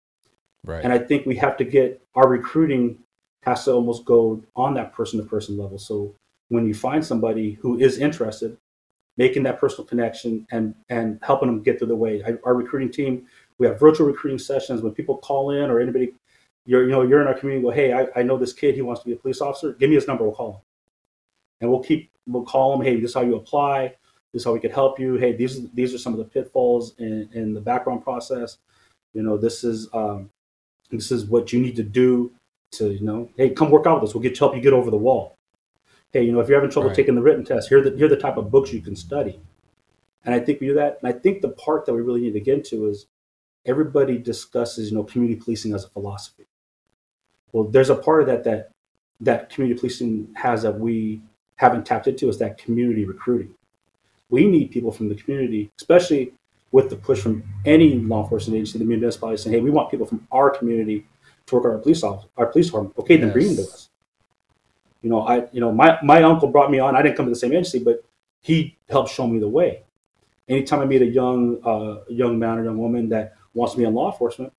[0.65, 0.83] Right.
[0.83, 2.99] And I think we have to get our recruiting
[3.43, 5.79] has to almost go on that person to person level.
[5.79, 6.15] So
[6.49, 8.57] when you find somebody who is interested,
[9.17, 12.23] making that personal connection and and helping them get through the way.
[12.25, 13.27] I, our recruiting team,
[13.59, 16.15] we have virtual recruiting sessions when people call in or anybody,
[16.65, 17.65] you're you know you're in our community.
[17.65, 18.75] Go, hey, I, I know this kid.
[18.75, 19.73] He wants to be a police officer.
[19.75, 20.25] Give me his number.
[20.25, 20.61] We'll call him,
[21.61, 22.85] and we'll keep we'll call him.
[22.85, 23.95] Hey, this is how you apply.
[24.33, 25.17] This is how we could help you.
[25.17, 28.59] Hey, these these are some of the pitfalls in, in the background process.
[29.15, 30.31] You know, this is um,
[30.91, 32.33] this is what you need to do
[32.73, 33.31] to you know.
[33.37, 34.15] Hey, come work out with us.
[34.15, 35.38] We'll get to help you get over the wall
[36.13, 36.97] hey, you know, if you're having trouble Right.
[36.97, 38.97] taking the written test, here are the here are the type of books you can
[38.97, 39.41] study.
[40.25, 40.99] And I think we do that.
[41.03, 43.07] And I think the part that we really need to get into is
[43.65, 46.45] everybody discusses, you know, community policing as a philosophy.
[47.53, 48.71] Well, there's a part of that that
[49.21, 51.21] that community policing has that we
[51.57, 53.55] haven't tapped into is that community recruiting.
[54.31, 56.33] We need people from the community, especially
[56.71, 60.07] with the push from any law enforcement agency, the municipality saying, hey, we want people
[60.07, 61.07] from our community
[61.47, 62.97] to work on our police office, our police department.
[62.99, 63.88] Okay, then bring them to us.
[65.03, 66.97] You know, I you know my my uncle brought me on.
[66.97, 68.05] I didn't come to the same agency, but
[68.41, 69.85] he helped show me the way.
[70.49, 73.85] Anytime I meet a young uh, young man or young woman that wants to be
[73.85, 74.53] in law enforcement,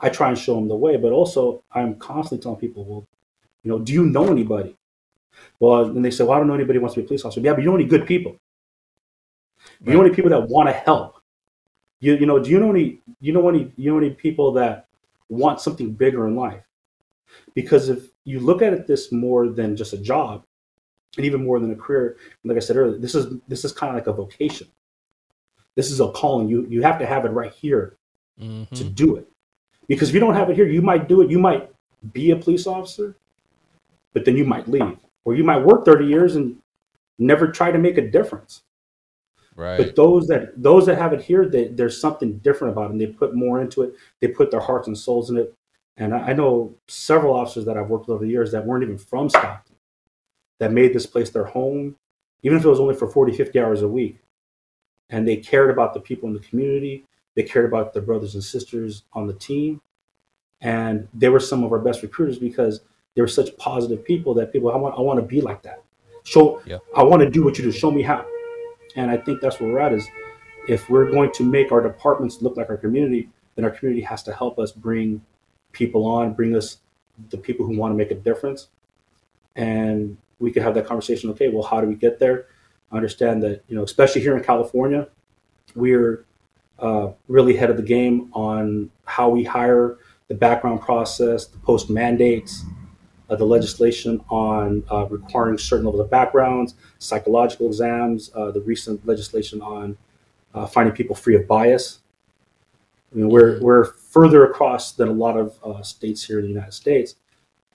[0.00, 0.96] I try and show them the way.
[0.96, 3.06] But also, I'm constantly telling people, well,
[3.62, 4.76] you know, do you know anybody?
[5.60, 7.24] Well, and they say, well, I don't know anybody who wants to be a police
[7.24, 7.40] officer.
[7.40, 8.36] Yeah, but you know any good people?
[9.84, 11.16] You know any people that want to help?
[12.00, 14.88] You you know, do you know any you know any you know any people that
[15.28, 16.62] want something bigger in life?
[17.54, 20.44] Because if you look at it this more than just a job,
[21.16, 23.90] and even more than a career, like I said earlier, this is this is kind
[23.90, 24.68] of like a vocation.
[25.74, 26.48] This is a calling.
[26.48, 27.96] You you have to have it right here
[28.38, 28.94] to Mhm.
[28.94, 29.28] do it.
[29.88, 31.30] Because if you don't have it here, you might do it.
[31.30, 31.70] You might
[32.12, 33.16] be a police officer,
[34.12, 36.58] but then you might leave, or you might work thirty years and
[37.18, 38.62] never try to make a difference.
[39.54, 39.76] Right.
[39.76, 42.98] But those that those that have it here, they, there's something different about them.
[42.98, 43.94] They put more into it.
[44.20, 45.54] They put their hearts and souls in it.
[45.96, 48.98] And I, know several officers that I've worked with over the years that weren't even
[48.98, 49.76] from Stockton,
[50.58, 51.96] that made this place their home,
[52.42, 54.18] even if it was only for 40, 50 hours a week.
[55.10, 57.04] And they cared about the people in the community.
[57.36, 59.82] They cared about their brothers and sisters on the team.
[60.62, 62.80] And they were some of our best recruiters because
[63.14, 65.82] they were such positive people that people, I want, I want to be like that.
[66.24, 66.78] Show, Yeah.
[66.96, 67.72] I want to do what you do.
[67.72, 68.24] Show me how.
[68.96, 70.06] And I think that's where we're at is
[70.68, 74.22] if we're going to make our departments look like our community, then our community has
[74.22, 75.20] to help us bring
[75.72, 76.78] people on, bring us
[77.30, 78.68] the people who want to make a difference.
[79.56, 81.30] And we could have that conversation.
[81.30, 82.46] Okay, well, how do we get there?
[82.90, 85.08] I understand that, you know, especially here in California,
[85.74, 86.24] we're
[86.78, 91.90] uh, really ahead of the game on how we hire, the background process, the post
[91.90, 92.64] mandates,
[93.30, 99.06] uh, the legislation on uh, requiring certain levels of backgrounds, psychological exams, uh, the recent
[99.06, 99.96] legislation on
[100.54, 102.00] uh, finding people free of bias.
[103.12, 106.50] I mean, we're we're further across than a lot of uh, states here in the
[106.50, 107.16] United States,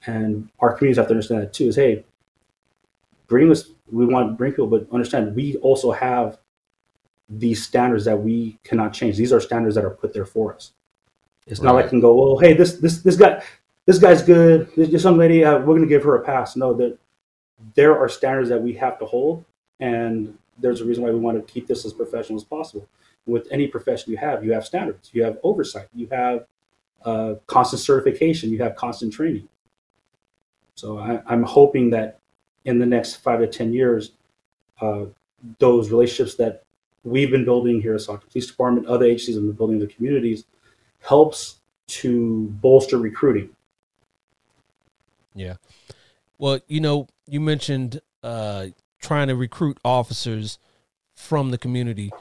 [0.05, 1.67] and our communities have to understand that too.
[1.67, 2.05] Is hey,
[3.27, 3.71] bring us.
[3.91, 6.37] We want to bring people, but understand we also have
[7.29, 9.17] these standards that we cannot change.
[9.17, 10.71] These are standards that are put there for us.
[11.47, 11.87] It's not like Right.
[11.87, 13.43] I can go, well, hey, this this this guy,
[13.85, 14.69] this guy's good.
[14.75, 16.55] This, this young lady, uh, we're going to give her a pass.
[16.55, 16.97] No, that
[17.75, 19.45] there are standards that we have to hold,
[19.79, 22.87] and there's a reason why we want to keep this as professional as possible.
[23.27, 26.45] With any profession you have, you have standards, you have oversight, you have
[27.03, 29.47] uh, constant certification, you have constant training.
[30.75, 32.19] So I, I'm hoping that
[32.65, 34.13] in the next five to ten years,
[34.81, 35.05] uh,
[35.59, 36.63] those relationships that
[37.03, 39.93] we've been building here at Stockton Police Department, other agencies have been building in the
[39.93, 40.45] communities,
[41.01, 43.49] helps to bolster recruiting.
[45.35, 45.55] Yeah.
[46.37, 48.67] Well, you know, you mentioned uh,
[48.99, 50.59] trying to recruit officers
[51.15, 52.11] from the community.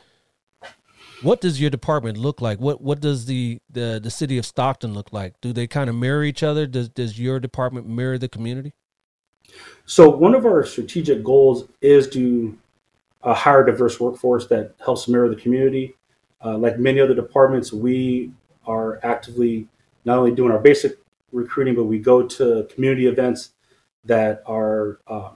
[1.22, 2.58] What does your department look like?
[2.58, 5.40] What What does the the, the city of Stockton look like?
[5.40, 6.66] Do they kind of mirror each other?
[6.66, 8.74] Does Does your department mirror the community?
[9.86, 12.58] So one of our strategic goals is to
[13.22, 15.94] uh, hire a diverse workforce that helps mirror the community.
[16.44, 18.32] Uh, like many other departments, we
[18.66, 19.68] are actively
[20.04, 20.98] not only doing our basic
[21.32, 23.50] recruiting, but we go to community events
[24.04, 25.30] that are uh,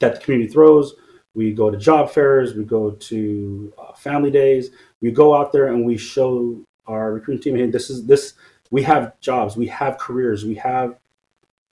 [0.00, 0.94] that the community throws.
[1.34, 4.70] We go to job fairs, we go to uh, family days.
[5.00, 8.34] We go out there and we show our recruiting team, hey, this is this.
[8.70, 10.98] We have jobs, we have careers, we have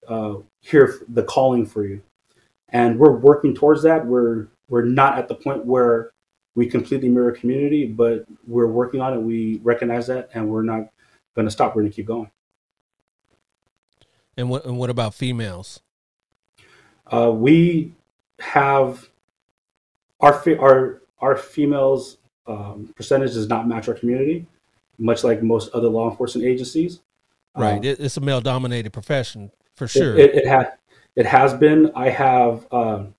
[0.07, 2.01] uh, here the calling for you,
[2.69, 4.05] and we're working towards that.
[4.05, 6.11] We're we're not at the point where
[6.55, 9.21] we completely mirror community, but we're working on it.
[9.21, 10.89] We recognize that, and we're not
[11.35, 11.75] going to stop.
[11.75, 12.29] We're going to keep going.
[14.37, 15.81] And what and what about females?
[17.11, 17.93] Uh, we
[18.39, 19.09] have
[20.23, 24.47] our fe- our our females um, percentage does not match our community,
[24.97, 27.01] much like most other law enforcement agencies.
[27.55, 27.77] Right.
[27.77, 30.17] Um, it's a male dominated profession for sure.
[30.17, 30.71] It, it, ha-
[31.15, 31.91] it has been.
[31.95, 33.13] I have um,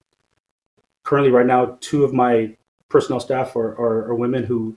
[1.05, 2.57] currently right now two of my
[2.89, 4.77] personnel staff are, are, are women who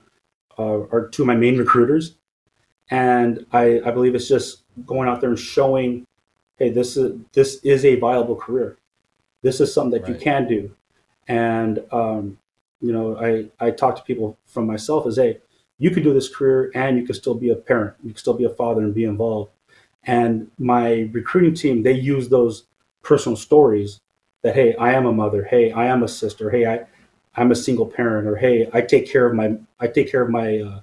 [0.59, 2.15] uh, are two of my main recruiters,
[2.91, 6.05] and I, I believe it's just going out there and showing,
[6.57, 8.77] hey, this is this is a viable career.
[9.41, 10.75] This is something that you can do,
[11.27, 12.37] and um,
[12.81, 15.39] you know, I I talk to people from myself as hey,
[15.77, 18.33] you can do this career and you can still be a parent, you can still
[18.33, 19.51] be a father and be involved.
[20.03, 22.63] And my recruiting team, they use those
[23.03, 23.99] personal stories
[24.43, 26.85] that hey, I am a mother, hey, I am a sister, hey, I
[27.35, 30.29] I'm a single parent, or hey, I take care of my I take care of
[30.29, 30.81] my uh,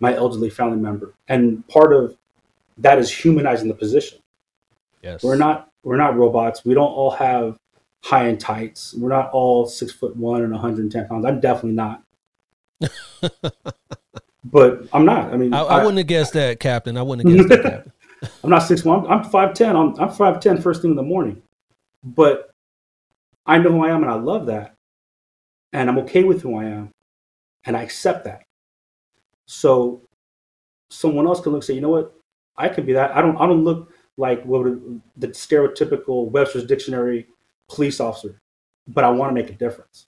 [0.00, 2.16] my elderly family member, and part of
[2.78, 4.18] that is humanizing the position.
[5.02, 5.22] Yes.
[5.22, 6.64] We're not we're not robots.
[6.64, 7.58] We don't all have
[8.04, 8.94] high and tights.
[8.94, 11.24] We're not all six foot one and 110 pounds.
[11.24, 12.02] I'm definitely not.
[14.44, 15.32] but I'm not.
[15.32, 16.96] I mean, I, I I, wouldn't have guessed that, Captain.
[16.96, 17.92] I wouldn't have guessed that, Captain.
[18.44, 19.06] I'm not six one.
[19.06, 19.76] I'm five ten.
[19.76, 21.42] I'm I'm five ten first thing in the morning.
[22.04, 22.50] But
[23.46, 24.74] I know who I am, and I love that,
[25.72, 26.90] and I'm okay with who I am,
[27.64, 28.42] and I accept that.
[29.46, 30.02] So
[30.90, 32.14] someone else can look and say, you know what,
[32.56, 33.16] I could be that.
[33.16, 33.36] I don't.
[33.36, 37.28] I don't look like what would, the stereotypical Webster's Dictionary
[37.68, 38.40] police officer,
[38.86, 40.06] but I want to make a difference.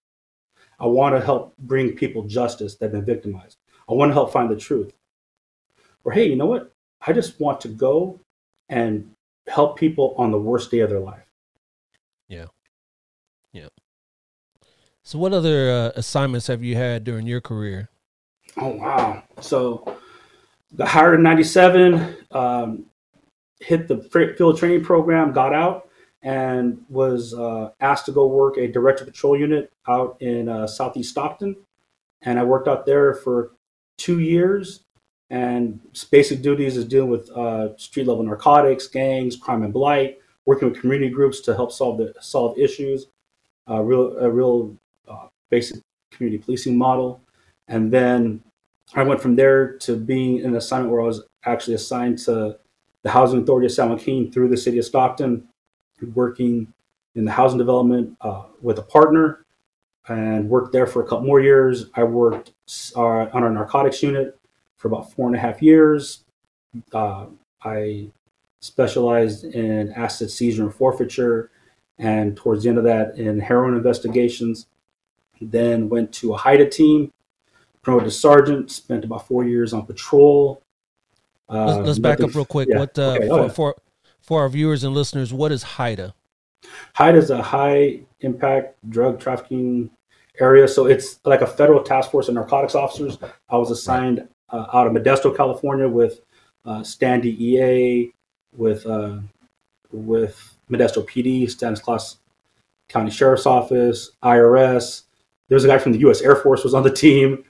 [0.78, 3.58] I want to help bring people justice that have been victimized.
[3.88, 4.92] I want to help find the truth.
[6.04, 6.72] Or hey, you know what?
[7.06, 8.20] I just want to go
[8.68, 9.10] and
[9.46, 11.30] help people on the worst day of their life.
[12.28, 12.46] Yeah.
[13.52, 13.68] Yeah.
[15.02, 17.90] So, what other uh, assignments have you had during your career?
[18.56, 19.22] Oh wow!
[19.40, 19.96] So
[20.76, 22.86] got hired in '97, um,
[23.60, 23.98] hit the
[24.36, 25.89] field training program, got out,
[26.22, 31.10] and was uh, asked to go work a director patrol unit out in uh, southeast
[31.10, 31.56] Stockton.
[32.22, 33.52] And I worked out there for
[33.96, 34.80] two years.
[35.30, 35.80] And
[36.10, 40.80] basic duties is dealing with uh, street level narcotics, gangs, crime and blight, working with
[40.80, 43.06] community groups to help solve the solve issues.
[43.70, 44.74] Uh, real a real
[45.06, 45.80] uh, basic
[46.10, 47.20] community policing model.
[47.68, 48.42] And then
[48.94, 52.58] I went from there to being in an assignment where I was actually assigned to
[53.04, 55.48] the Housing Authority of San Joaquin through the city of Stockton,
[56.08, 56.72] working
[57.14, 59.44] in the housing development uh, with a partner,
[60.08, 61.86] and worked there for a couple more years.
[61.94, 62.52] I worked
[62.96, 64.38] uh, on our narcotics unit
[64.76, 66.24] for about four and a half years.
[66.92, 67.26] Uh,
[67.62, 68.10] I
[68.60, 71.50] specialized in asset seizure and forfeiture,
[71.98, 74.66] and towards the end of that, in heroin investigations.
[75.40, 77.12] Then went to a HIDTA team,
[77.82, 80.62] promoted to sergeant, spent about four years on patrol.
[81.48, 82.68] Uh, Let's, let's back up real quick.
[82.70, 83.48] yeah, What uh, okay, oh, for, yeah.
[83.48, 83.76] for
[84.20, 85.32] for our viewers and listeners?
[85.32, 86.12] What is HIDTA?
[86.94, 89.90] HIDE is a high impact drug trafficking
[90.38, 90.68] area.
[90.68, 93.18] So it's like a federal task force of narcotics officers.
[93.48, 96.20] I was assigned uh, out of Modesto, California with
[96.64, 98.12] uh, Stan DEA,
[98.56, 99.18] with, uh,
[99.92, 102.18] with Modesto PD, Stanislaus
[102.88, 105.02] County Sheriff's Office, IRS.
[105.48, 106.20] There was a guy from the U.S.
[106.20, 107.44] Air Force was on the team.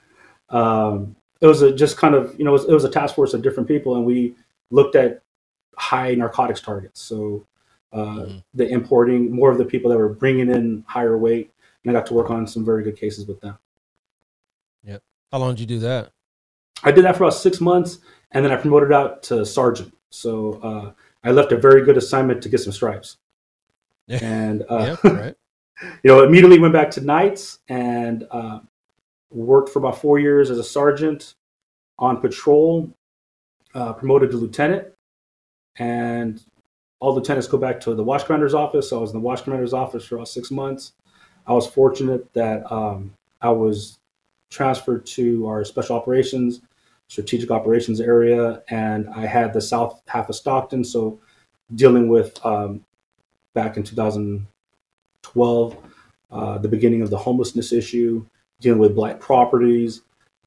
[0.50, 3.14] Um, it was a, just kind of, you know, it was, it was a task
[3.14, 4.34] force of different people, and we
[4.70, 5.22] looked at
[5.80, 7.00] high narcotics targets.
[7.00, 7.46] So
[7.92, 8.44] uh, Mhm.
[8.54, 11.52] the importing, more of the people that were bringing in higher weight.
[11.82, 13.58] And I got to work on some very good cases with them.
[14.84, 15.02] Yep.
[15.32, 16.12] How long did you do that?
[16.84, 17.98] I did that for about six months,
[18.30, 19.92] and then I promoted out to sergeant.
[20.10, 20.92] So uh,
[21.24, 23.16] I left a very good assignment to get some stripes.
[24.06, 24.18] Yeah.
[24.22, 25.36] And uh, yeah, right.
[26.04, 28.60] you know, immediately went back to nights and uh,
[29.30, 31.34] worked for about four years as a sergeant
[31.98, 32.88] on patrol,
[33.74, 34.88] uh, promoted to lieutenant,
[35.78, 36.42] and
[37.00, 38.90] all the tenants go back to the watch commander's office.
[38.90, 40.92] So I was in the watch commander's office for about six months.
[41.46, 43.98] I was fortunate that um, I was
[44.50, 46.60] transferred to our special operations,
[47.08, 50.84] strategic operations area, and I had the south half of Stockton.
[50.84, 51.18] So
[51.74, 52.84] dealing with um,
[53.54, 55.76] back in 2012,
[56.30, 58.24] uh, the beginning of the homelessness issue,
[58.60, 60.02] dealing with blight properties.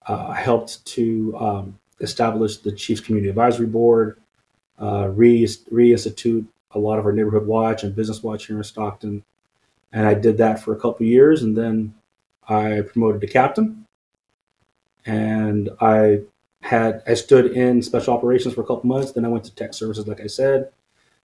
[0.07, 4.21] Uh, I helped to um, establish the Chiefs Community Advisory Board,
[4.79, 9.23] uh, re- reinstitute a lot of our neighborhood watch and business watch here in Stockton.
[9.91, 11.93] And I did that for a couple of years, and then
[12.49, 13.85] I promoted to captain.
[15.05, 16.21] And I
[16.61, 19.11] had I stood in special operations for a couple months.
[19.11, 20.71] Then I went to tech services, like I said.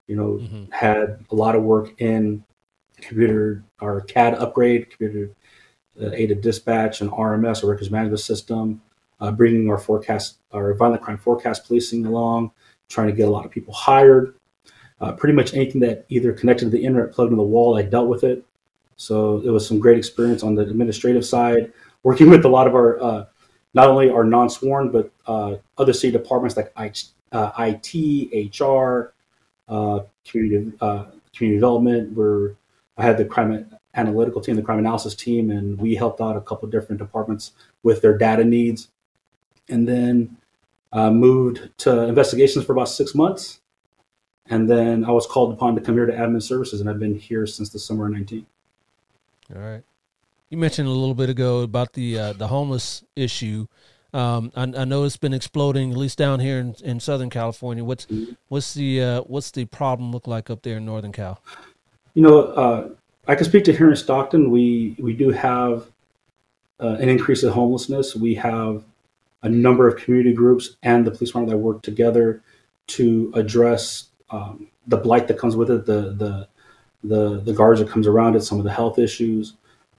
[0.07, 0.73] You know, Mhm.
[0.73, 2.45] had a lot of work in
[3.01, 5.31] computer or CAD upgrade, computer
[6.01, 8.81] uh, aided dispatch, and RMS, or records management system,
[9.21, 12.51] uh, bringing our forecast, our violent crime forecast policing along,
[12.89, 14.35] trying to get a lot of people hired.
[15.01, 17.83] Uh, pretty much anything that either connected to the internet, plugged into the wall, I
[17.83, 18.45] dealt with it.
[18.97, 21.73] So it was some great experience on the administrative side,
[22.03, 23.25] working with a lot of our, uh,
[23.75, 26.93] not only our non-sworn, but uh, other city departments like I,
[27.31, 29.13] uh, IT, HR,
[29.69, 32.13] uh, community, uh, community development.
[32.17, 32.55] We're
[32.99, 36.41] I had the crime analytical team, the crime analysis team, and we helped out a
[36.41, 37.53] couple different departments
[37.85, 38.89] with their data needs.
[39.69, 40.37] And then
[40.93, 43.61] uh, moved to investigations for about six months.
[44.51, 47.19] And then I was called upon to come here to admin services, and I've been
[47.19, 48.47] here since the summer of 19.
[49.55, 49.83] All right.
[50.49, 53.67] You mentioned a little bit ago about the uh, the homeless issue.
[54.15, 57.85] Um, I, I, know it's been exploding, at least down here in, in Southern California.
[57.85, 58.33] What's mm-hmm.
[58.49, 61.43] what's the uh, what's the problem look like up there in Northern Cal?
[62.15, 62.89] You know, uh,
[63.27, 64.51] I can speak to here in Stockton.
[64.51, 65.89] We we do have
[66.81, 68.17] uh, an increase in homelessness.
[68.17, 68.85] We have
[69.43, 72.43] a number of community groups and the police department that work together
[72.89, 76.49] to address um, the blight that comes with it, the the
[77.05, 79.55] the the guards that comes around it, some of the health issues.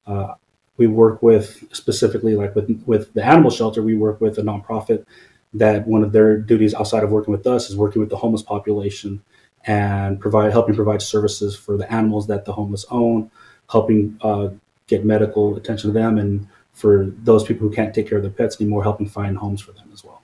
[0.05, 0.33] Uh,
[0.77, 3.81] we work with specifically like with with the animal shelter.
[3.81, 5.05] We work with a nonprofit
[5.53, 8.43] that one of their duties outside of working with us is working with the homeless
[8.43, 9.21] population
[9.65, 13.29] and provide helping provide services for the animals that the homeless own,
[13.69, 14.49] helping uh,
[14.87, 16.47] get medical attention to them, and
[16.79, 19.73] for those people who can't take care of their pets anymore, helping find homes for
[19.73, 20.23] them as well.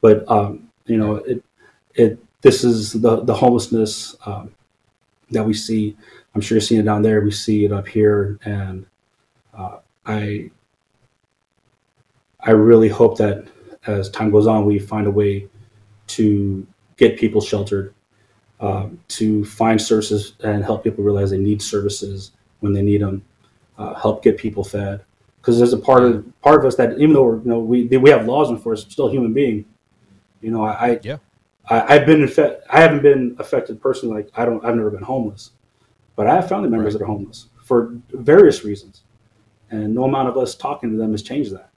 [0.00, 1.44] But um, you know, it
[1.94, 4.52] it this is the the homelessness um,
[5.30, 5.96] that we see.
[6.34, 7.20] I'm sure you're seeing it down there.
[7.20, 8.86] We see it up here, and
[9.56, 10.50] uh, I
[12.40, 13.46] I really hope that
[13.86, 15.48] as time goes on, we find a way
[16.08, 16.66] to
[16.96, 17.94] get people sheltered,
[18.60, 23.22] uh, to find services and help people realize they need services when they need them,
[23.78, 25.02] uh, help get people fed.
[25.44, 27.84] Because there's a part of part of us that even though we're, you know we
[27.86, 29.66] we have laws enforced, still a human being.
[30.40, 31.18] You know, I yeah.
[31.68, 32.62] I, have been infected.
[32.70, 34.22] I haven't been affected personally.
[34.22, 34.64] Like I don't.
[34.64, 35.50] I've never been homeless,
[36.16, 37.00] but I have family members right.
[37.00, 39.02] that are homeless for various reasons
[39.74, 41.70] and no amount of us talking to them has changed that.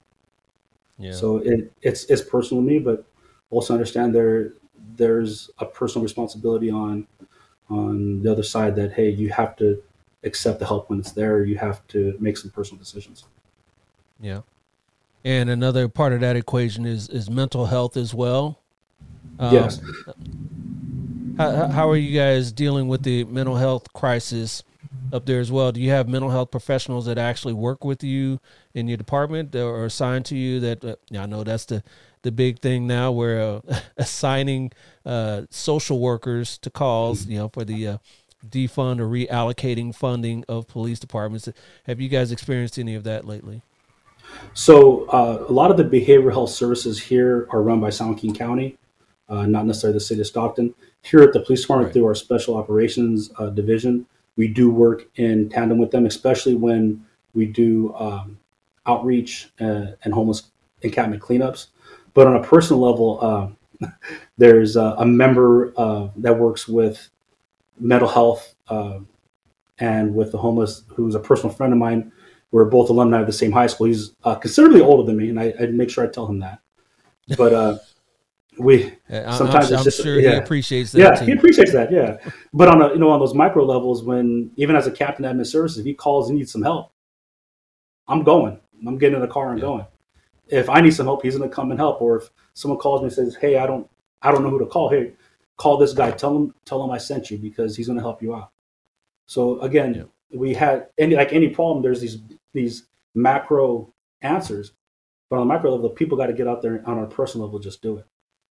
[0.98, 1.12] Yeah.
[1.12, 3.04] So it, it's it's personal to me, but
[3.50, 4.52] also understand there
[4.96, 7.06] there's a personal responsibility on
[7.70, 9.82] on the other side that hey, you have to
[10.24, 11.44] accept the help when it's there.
[11.44, 13.24] You have to make some personal decisions.
[14.20, 14.40] Yeah,
[15.24, 18.60] and another part of that equation is is mental health as well.
[19.38, 19.80] Um, yes.
[21.36, 24.64] How, how are you guys dealing with the mental health crisis
[25.12, 25.72] up there as well.
[25.72, 28.40] Do you have mental health professionals that actually work with you
[28.74, 30.60] in your department or assigned to you?
[30.60, 31.82] That uh, I know that's the
[32.22, 33.12] the big thing now.
[33.12, 34.72] We're uh, assigning
[35.04, 37.98] uh, social workers to calls, you know, for the uh,
[38.46, 41.48] defund or reallocating funding of police departments.
[41.86, 43.62] Have you guys experienced any of that lately?
[44.54, 48.34] So uh, a lot of the behavioral health services here are run by San Joaquin
[48.34, 48.76] County,
[49.28, 50.74] uh, not necessarily the city of Stockton.
[51.02, 51.94] Here at the police department, right.
[51.94, 54.06] through our special operations division,
[54.36, 57.04] we do work in tandem with them, especially when
[57.34, 58.38] we do um,
[58.86, 60.50] outreach uh, and homeless
[60.82, 61.68] encampment cleanups.
[62.14, 63.88] But on a personal level, uh,
[64.38, 67.10] there's a, a member uh, that works with
[67.78, 69.00] mental health uh,
[69.78, 72.12] and with the homeless, who's a personal friend of mine.
[72.50, 73.88] We're both alumni of the same high school.
[73.88, 76.60] He's uh, considerably older than me, and I, I make sure I tell him that.
[77.36, 77.78] But uh,
[78.58, 80.32] we sometimes I'm, I'm just, sure yeah.
[80.32, 80.98] he appreciates that.
[80.98, 81.26] Yeah, too.
[81.26, 81.92] he appreciates that.
[81.92, 82.16] Yeah,
[82.52, 85.46] but on a you know on those micro levels, when even as a captain admin
[85.46, 86.92] services, if he calls and needs some help,
[88.06, 88.58] I'm going.
[88.86, 89.66] I'm getting in the car and yeah.
[89.66, 89.86] going.
[90.48, 92.00] If I need some help, he's going to come and help.
[92.00, 93.88] Or if someone calls me and says, "Hey, I don't,
[94.22, 94.88] I don't know who to call.
[94.88, 95.12] Hey,
[95.56, 96.10] call this guy.
[96.12, 98.52] Tell him, tell him I sent you because he's going to help you out."
[99.26, 100.38] So again, yeah.
[100.38, 101.82] we had any like any problem.
[101.82, 102.18] There's these
[102.52, 102.84] these
[103.14, 103.92] macro
[104.22, 104.72] answers,
[105.28, 107.58] but on the micro level, people got to get out there on a personal level,
[107.58, 108.06] just do it.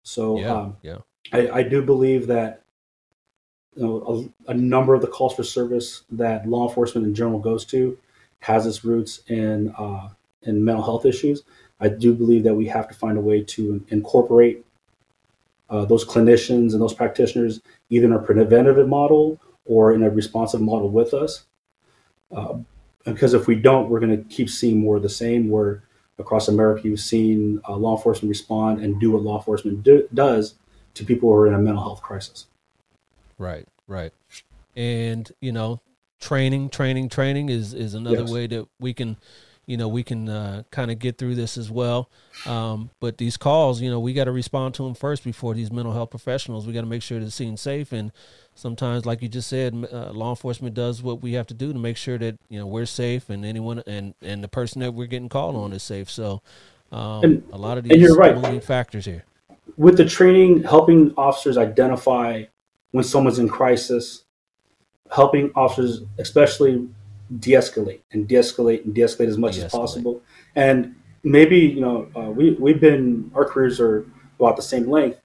[0.02, 0.98] So yeah, um, yeah.
[1.32, 2.62] I, I, do believe that
[3.74, 7.38] you know a, a, number of the calls for service that law enforcement in general
[7.38, 7.98] goes to
[8.40, 10.08] has its roots in uh,
[10.42, 11.42] in mental health issues.
[11.80, 14.64] I do believe that we have to find a way to incorporate
[15.68, 17.60] uh, those clinicians and those practitioners
[17.90, 21.44] either in a preventative model or in a responsive model with us.
[22.34, 22.58] Uh,
[23.04, 25.48] because if we don't, we're going to keep seeing more of the same.
[25.48, 25.82] Where
[26.18, 30.54] across America, you've seen uh, law enforcement respond and do what law enforcement do, does
[30.94, 32.46] to people who are in a mental health crisis.
[33.38, 34.12] Right, right.
[34.76, 35.80] And, you know,
[36.20, 38.30] training, training, training is, is another yes.
[38.30, 39.16] way that we can,
[39.70, 42.10] you know, we can uh, kind of get through this as well.
[42.44, 45.70] Um, but these calls, you know, we got to respond to them first before these
[45.70, 46.66] mental health professionals.
[46.66, 48.10] We got to make sure they're seen safe and
[48.56, 51.78] sometimes, like you just said, uh, law enforcement does what we have to do to
[51.78, 55.06] make sure that you know we're safe and anyone and and the person that we're
[55.06, 56.10] getting called on is safe.
[56.10, 56.42] So,
[56.90, 58.34] um, and, a lot of these and you're right.
[58.34, 59.24] moving factors here.
[59.76, 62.44] With the training, helping officers identify
[62.90, 64.24] when someone's in crisis,
[65.10, 66.88] helping officers, especially
[67.38, 69.64] de-escalate and de-escalate and de-escalate as much de-escalate.
[69.66, 70.22] as possible.
[70.56, 74.06] And maybe you know uh, we we've been our careers are
[74.38, 75.20] about the same length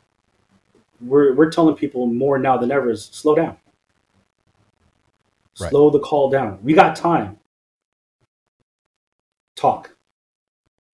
[1.02, 3.58] we're we're telling people more now than ever is slow down.
[5.60, 5.70] Right.
[5.70, 6.60] Slow the call down.
[6.64, 7.38] We got time.
[9.56, 9.96] Talk.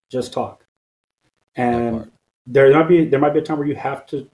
[0.09, 0.65] Just talk.
[1.55, 2.11] And
[2.45, 4.29] there might be there might be a time where you have to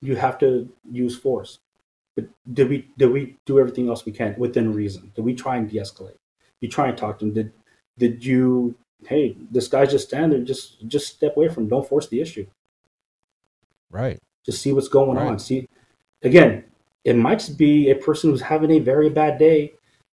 [0.00, 1.58] you have to use force.
[2.16, 5.12] But did we did we do everything else we can within reason?
[5.14, 6.16] Did we try and de-escalate?
[6.60, 7.34] You try and talk to them.
[7.34, 7.52] Did
[7.98, 8.74] did you
[9.06, 11.68] hey, this guy's just standing there, just just step away from him.
[11.68, 12.46] Don't force the issue.
[13.90, 14.18] Right.
[14.44, 15.28] Just see what's going Right.
[15.28, 15.38] on.
[15.38, 15.68] See
[16.22, 16.64] again,
[17.04, 19.74] it might just be a person who's having a very bad day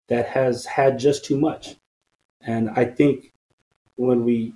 [0.09, 1.75] that has had just too much.
[2.41, 3.31] And I think
[3.95, 4.53] when we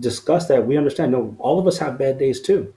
[0.00, 2.74] discuss that, we understand no, all of us have bad days too.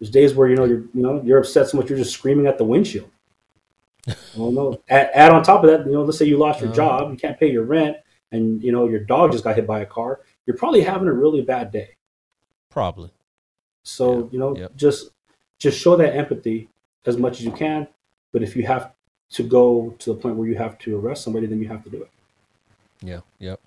[0.00, 2.46] There's days where you know you're you know you're upset so much you're just screaming
[2.46, 3.10] at the windshield.
[4.36, 4.80] well, no.
[4.88, 6.76] Add, add on top of that, you know, let's say you lost your Uh-huh.
[6.76, 7.96] job, you can't pay your rent,
[8.32, 10.20] and you know your dog just got hit by a car.
[10.46, 11.96] You're probably having a really bad day.
[12.70, 13.10] Probably.
[13.82, 14.74] So Yeah, you know, yep.
[14.76, 15.10] just
[15.58, 16.70] just show that empathy
[17.04, 17.86] as much as you can.
[18.32, 18.92] But if you have
[19.32, 21.90] to go to the point where you have to arrest somebody, then you have to
[21.90, 22.10] do it.
[23.02, 23.20] Yeah.
[23.38, 23.60] Yep.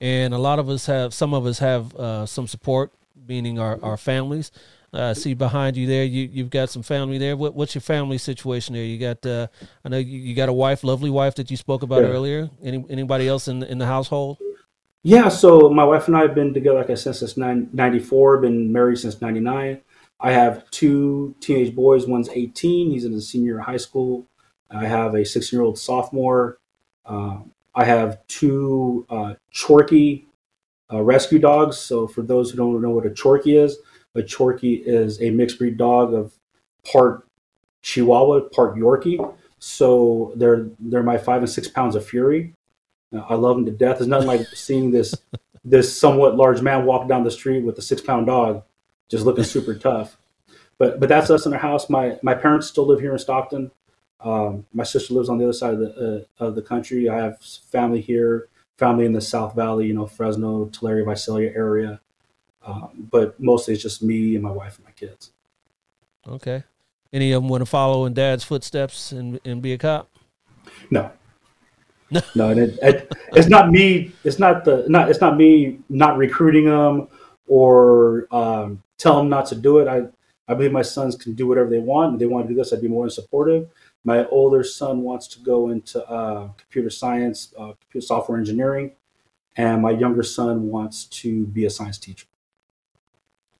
[0.00, 2.92] And a lot of us have, some of us have uh, some support,
[3.28, 4.50] meaning our, our families.
[4.94, 7.36] Uh, see behind you there, you you've got some family there.
[7.36, 8.84] What what's your family situation there?
[8.84, 9.48] You got, uh,
[9.84, 12.10] I know you, you got a wife, lovely wife that you spoke about Yeah.
[12.10, 12.50] earlier.
[12.62, 14.38] Any anybody else in in the household?
[15.02, 15.28] Yeah.
[15.30, 18.72] So my wife and I have been together, like I said, since nine- 94, been
[18.72, 19.80] married since 99.
[20.20, 22.06] I have two teenage boys.
[22.06, 22.90] One's 18.
[22.92, 24.26] He's in a senior high school.
[24.70, 26.58] I have a 16 year old sophomore.
[27.04, 30.26] Um, I have two uh, Chorky
[30.92, 31.76] uh, rescue dogs.
[31.78, 33.76] So for those who don't know what a Chorky is,
[34.14, 36.34] a Chorky is a mixed breed dog of
[36.90, 37.26] part
[37.82, 39.34] Chihuahua, part Yorkie.
[39.58, 42.54] So they're they're my five and six pounds of fury.
[43.28, 43.98] I love them to death.
[43.98, 45.14] There's nothing like seeing this
[45.64, 48.62] this somewhat large man walk down the street with a six pound dog,
[49.08, 50.16] just looking super tough.
[50.78, 51.88] But but that's us in our house.
[51.88, 53.70] My my parents still live here in Stockton.
[54.20, 57.08] Um, my sister lives on the other side of the uh, of the country.
[57.08, 58.48] I have family here,
[58.78, 62.00] family in the South Valley, you know, Fresno, Tulare, Visalia area.
[62.64, 65.32] Um, but mostly it's just me and my wife and my kids.
[66.26, 66.64] Okay.
[67.12, 70.10] Any of them want to follow in Dad's footsteps and and be a cop?
[70.90, 71.12] No,
[72.34, 74.12] no, and it, it, it's not me.
[74.24, 75.10] It's not the not.
[75.10, 77.08] It's not me not recruiting them
[77.46, 79.88] or um, tell them not to do it.
[79.88, 80.08] I
[80.46, 82.14] I believe my sons can do whatever they want.
[82.14, 83.68] If they want to do this, I'd be more than supportive.
[84.04, 88.92] My older son wants to go into uh, computer science, uh, computer software engineering,
[89.56, 92.26] and my younger son wants to be a science teacher.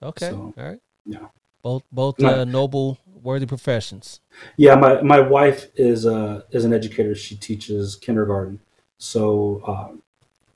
[0.05, 0.31] Okay.
[0.31, 0.79] So, All right.
[1.07, 1.19] yeah.
[1.63, 2.41] Both both No.
[2.43, 4.21] uh, noble, worthy professions.
[4.57, 7.15] Yeah, my, my wife is uh, is an educator.
[7.15, 8.61] She teaches kindergarten,
[8.99, 10.03] so um,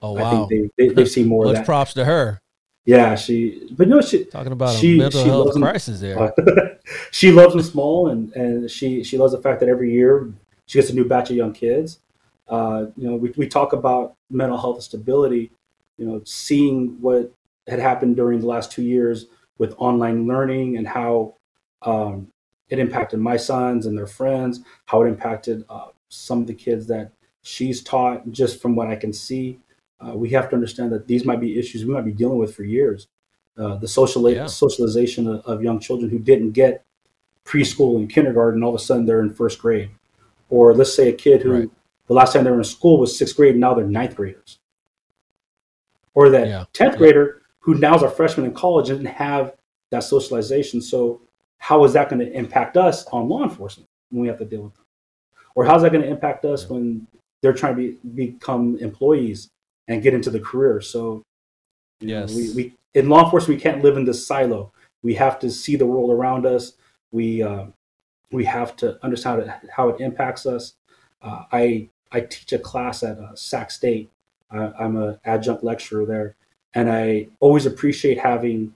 [0.03, 1.67] Oh I think they, they they've seen more of Much that.
[1.67, 2.41] props to her.
[2.85, 3.69] Yeah, she.
[3.73, 6.33] But no, she Talking about She- a mental she health them- crisis there.
[7.11, 10.31] she loves them small, and and she she loves the fact that every year
[10.67, 12.01] she gets a new batch of young kids.
[12.49, 15.51] Uh, you know, we we talk about mental health stability.
[15.97, 17.33] You know, seeing what
[17.67, 19.27] had happened during the last two years
[19.59, 21.35] with online learning and how
[21.83, 22.29] um,
[22.69, 26.87] it impacted my sons and their friends, how it impacted uh, some of the kids
[26.87, 28.31] that she's taught.
[28.31, 29.59] Just from what I can see,
[30.01, 32.55] uh, we have to understand that these might be issues we might be dealing with
[32.55, 33.09] for years.
[33.57, 34.47] Uh, the social Yeah.
[34.47, 36.85] socialization of, of young children who didn't get
[37.45, 39.91] preschool and kindergarten, all of a sudden they're in first grade.
[40.51, 41.71] Or let's say a kid who Right.
[42.07, 44.59] the last time they were in school was sixth grade, and now they're ninth graders.
[46.15, 46.65] Or that Yeah.
[46.73, 46.99] 10th Yeah.
[46.99, 47.38] grader
[47.69, 49.55] who now is a freshman in college and didn't have
[49.91, 50.81] that socialization.
[50.81, 51.21] So,
[51.59, 54.63] how is that going to impact us on law enforcement when we have to deal
[54.63, 54.87] with them?
[55.55, 57.07] Or how's that going to impact us when
[57.43, 57.99] they're trying to be,
[58.31, 59.51] become employees
[59.87, 60.81] and get into the career?
[60.81, 61.23] So,
[62.01, 62.35] you know, Yes.
[62.35, 64.73] we, we in law enforcement we can't live in this silo.
[65.03, 66.73] We have to see the world around us.
[67.13, 67.67] We uh,
[68.33, 70.73] we have to understand how it, how it impacts us.
[71.21, 74.11] Uh, I I teach a class at uh, Sac State.
[74.51, 76.35] I, I'm an adjunct lecturer there,
[76.79, 78.73] and I always appreciate having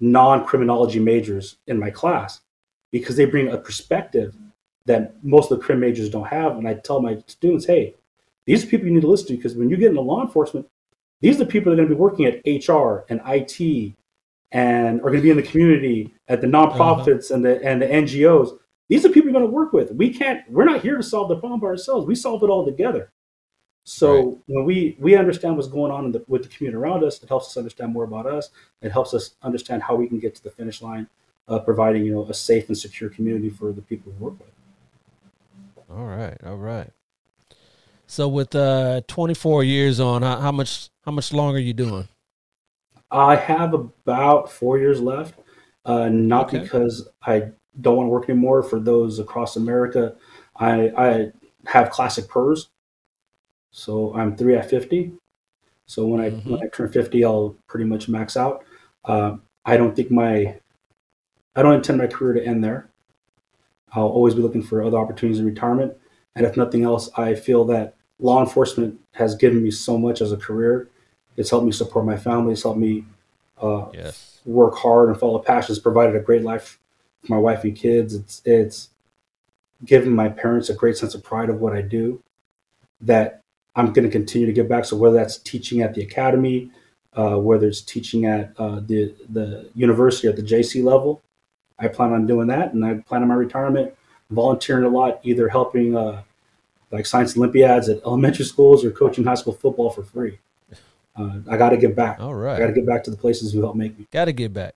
[0.00, 2.40] non-criminology majors in my class
[2.90, 4.34] because they bring a perspective
[4.86, 6.58] that most of the crim majors don't have.
[6.58, 7.94] And I tell my students, hey,
[8.46, 10.66] these are people you need to listen to because when you get into law enforcement,
[11.20, 13.94] these are the people that are going to be working at HR and IT
[14.50, 17.34] and are going to be in the community at the nonprofits uh-huh.
[17.34, 18.58] and the and the NGOs.
[18.88, 19.92] These are people you're going to work with.
[19.92, 20.40] We can't.
[20.50, 22.08] We're not here to solve the problem by ourselves.
[22.08, 23.12] We solve it all together.
[23.84, 24.28] So Right.
[24.46, 27.28] when we we understand what's going on in the, with the community around us, it
[27.28, 28.50] helps us understand more about us.
[28.82, 31.08] It helps us understand how we can get to the finish line,
[31.48, 34.48] uh, providing you know a safe and secure community for the people we work with.
[35.90, 36.90] All right, all right.
[38.06, 42.08] So with uh 24 years on, how, how much how much longer are you doing?
[43.10, 45.34] I have about four years left.
[45.84, 46.60] Uh, not Okay.
[46.60, 47.50] because I
[47.80, 48.62] don't want to work anymore.
[48.62, 50.14] For those across America,
[50.56, 51.32] I I
[51.66, 52.68] have classic PERS,
[53.70, 55.12] so I'm three at fifty.
[55.86, 56.46] So when I Mhm.
[56.46, 58.64] when I turn fifty, I'll pretty much max out.
[59.04, 60.58] Uh, I don't think my
[61.56, 62.88] I don't intend my career to end there.
[63.92, 65.96] I'll always be looking for other opportunities in retirement,
[66.36, 70.30] and if nothing else, I feel that law enforcement has given me so much as
[70.32, 70.88] a career.
[71.36, 72.52] It's helped me support my family.
[72.52, 73.04] It's helped me
[73.60, 74.40] uh, Yes.
[74.46, 76.78] work hard and follow passions, provided a great life
[77.22, 78.14] for my wife and kids.
[78.14, 78.90] It's it's
[79.84, 82.22] given my parents a great sense of pride of what I do
[83.00, 83.40] that
[83.76, 84.84] I'm going to continue to give back.
[84.84, 86.70] So whether that's teaching at the academy,
[87.14, 91.22] uh, whether it's teaching at uh, the the university at the JC level,
[91.78, 93.94] I plan on doing that, and I plan on my retirement
[94.30, 96.22] volunteering a lot, either helping uh,
[96.90, 100.38] like science Olympiads at elementary schools or coaching high school football for free.
[101.16, 102.20] Uh, I got to give back.
[102.20, 104.06] All right, I got to give back to the places who helped make me.
[104.12, 104.74] Got to give back.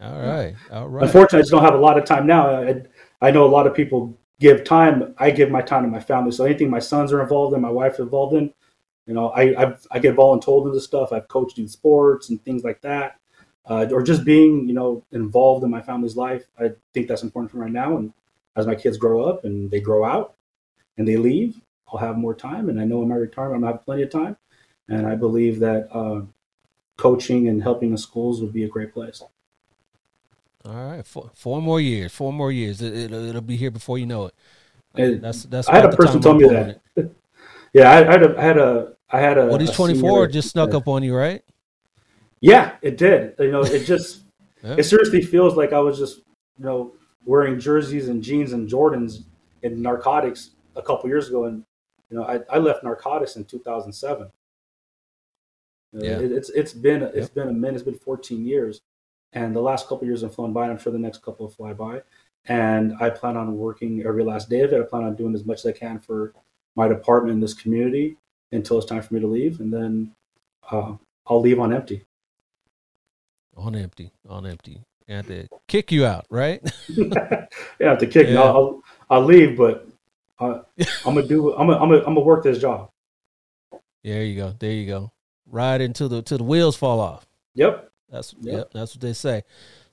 [0.00, 0.54] All right.
[0.70, 1.04] All right.
[1.04, 2.62] Unfortunately, I just don't have a lot of time now.
[2.62, 2.82] I,
[3.20, 5.14] I know a lot of people give time.
[5.18, 6.32] I give my time to my family.
[6.32, 8.52] So anything my sons are involved in, my wife is involved in,
[9.06, 11.12] you know, I I've, I get voluntold into stuff.
[11.12, 13.18] I've coached in sports and things like that,
[13.66, 16.46] uh, or just being you know involved in my family's life.
[16.58, 17.96] I think that's important for right now.
[17.96, 18.12] And
[18.56, 20.34] as my kids grow up and they grow out
[20.98, 21.60] and they leave,
[21.92, 22.68] I'll have more time.
[22.68, 24.36] And I know in my retirement, I'm gonna have plenty of time.
[24.88, 26.22] And I believe that uh,
[26.96, 29.22] coaching and helping the schools would be a great place.
[30.64, 31.06] All right.
[31.06, 32.12] Four, four more years.
[32.12, 32.82] Four more years.
[32.82, 34.34] It, it'll, it'll be here before you know it.
[34.94, 35.68] And That's that's.
[35.68, 36.80] I had a person tell me that.
[37.74, 39.46] Yeah, I, I had a, I had a, I had a.
[39.46, 40.28] Well, he's 24.
[40.28, 41.42] Just snuck up on you, right?
[42.40, 43.34] Yeah, it did.
[43.38, 44.22] You know, it just,
[44.64, 44.76] Yeah.
[44.78, 46.20] it seriously feels like I was just,
[46.58, 46.94] you know,
[47.26, 49.24] wearing jerseys and jeans and Jordans
[49.62, 51.62] and narcotics a couple years ago, and
[52.10, 54.30] you know, I, I left narcotics in 2007.
[55.92, 56.18] You know, Yeah.
[56.20, 57.34] it, it's it's been it's Yep.
[57.34, 57.74] been a minute.
[57.76, 58.80] It's been 14 years,
[59.32, 60.64] and the last couple years have flown by.
[60.64, 62.02] And I'm sure the next couple will fly by.
[62.46, 64.80] And I plan on working every last day of it.
[64.80, 66.32] I plan on doing as much as I can for
[66.76, 68.16] my department in this community
[68.52, 70.12] until it's time for me to leave, and then
[70.70, 70.94] uh,
[71.26, 72.04] I'll leave on empty.
[73.56, 74.12] On empty.
[74.28, 74.82] On empty.
[75.08, 76.62] And to kick you out, right?
[77.80, 78.42] yeah, to kick me, Yeah.
[78.42, 79.88] I'll, I'll, leave, but
[80.38, 80.60] uh,
[81.04, 81.54] I'm gonna do.
[81.54, 82.90] I'm gonna, I'm gonna, I'm gonna work this job.
[84.04, 84.54] there you go.
[84.58, 85.10] There you go.
[85.46, 87.26] Ride until the till the wheels fall off.
[87.54, 87.90] Yep.
[88.10, 88.54] That's Yep.
[88.54, 88.70] yep.
[88.72, 89.42] That's what they say.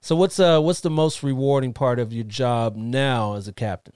[0.01, 3.95] So what's uh what's the most rewarding part of your job now as a captain?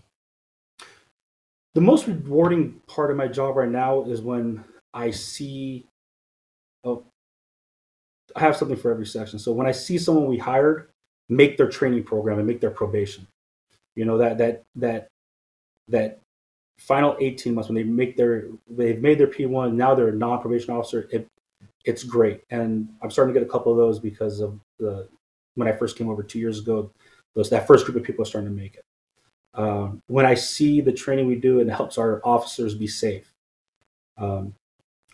[1.75, 4.63] The most rewarding part of my job right now is when
[4.93, 5.85] I see.
[6.83, 7.03] Oh,
[8.35, 9.39] I have something for every section.
[9.39, 10.89] So when I see someone we hired
[11.29, 13.27] make their training program and make their probation,
[13.95, 15.07] you know that that that
[15.89, 16.19] that
[16.79, 20.73] final 18 months when they make their they've made their P1 now they're a non-probation
[20.73, 21.27] officer it
[21.89, 22.43] it's great.
[22.51, 25.09] And I'm starting to get a couple of those because of the
[25.55, 26.91] when I first came over two years ago
[27.35, 28.85] those that first group of people are starting to make it.
[29.55, 33.33] Um, when I see the training we do it helps our officers be safe
[34.17, 34.53] um,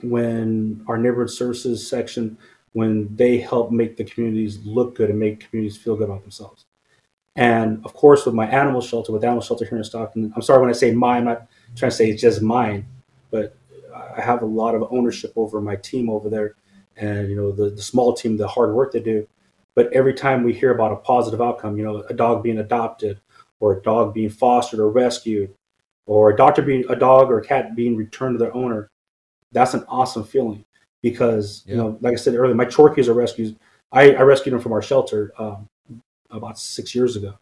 [0.01, 2.37] when our neighborhood services section
[2.73, 6.65] when they help make the communities look good and make communities feel good about themselves.
[7.37, 10.59] And of course, with my animal shelter, with animal shelter here in Stockton, I'm sorry
[10.59, 12.85] when I say mine, I'm not trying to say it's just mine,
[13.31, 13.55] but
[13.95, 16.55] I have a lot of ownership over my team over there,
[16.97, 19.27] and you know the, the small team, the hard work they do.
[19.75, 23.19] But every time we hear about a positive outcome, you know, a dog being adopted,
[23.59, 25.53] or a dog being fostered or rescued,
[26.05, 28.89] or a doctor being a dog or a cat being returned to their owner,
[29.51, 30.63] that's an awesome feeling
[31.01, 33.53] because you know, like I said earlier, my Chorkies are rescues.
[33.91, 35.33] I, I rescued them from our shelter.
[35.37, 35.67] Um,
[36.35, 37.35] about six years ago.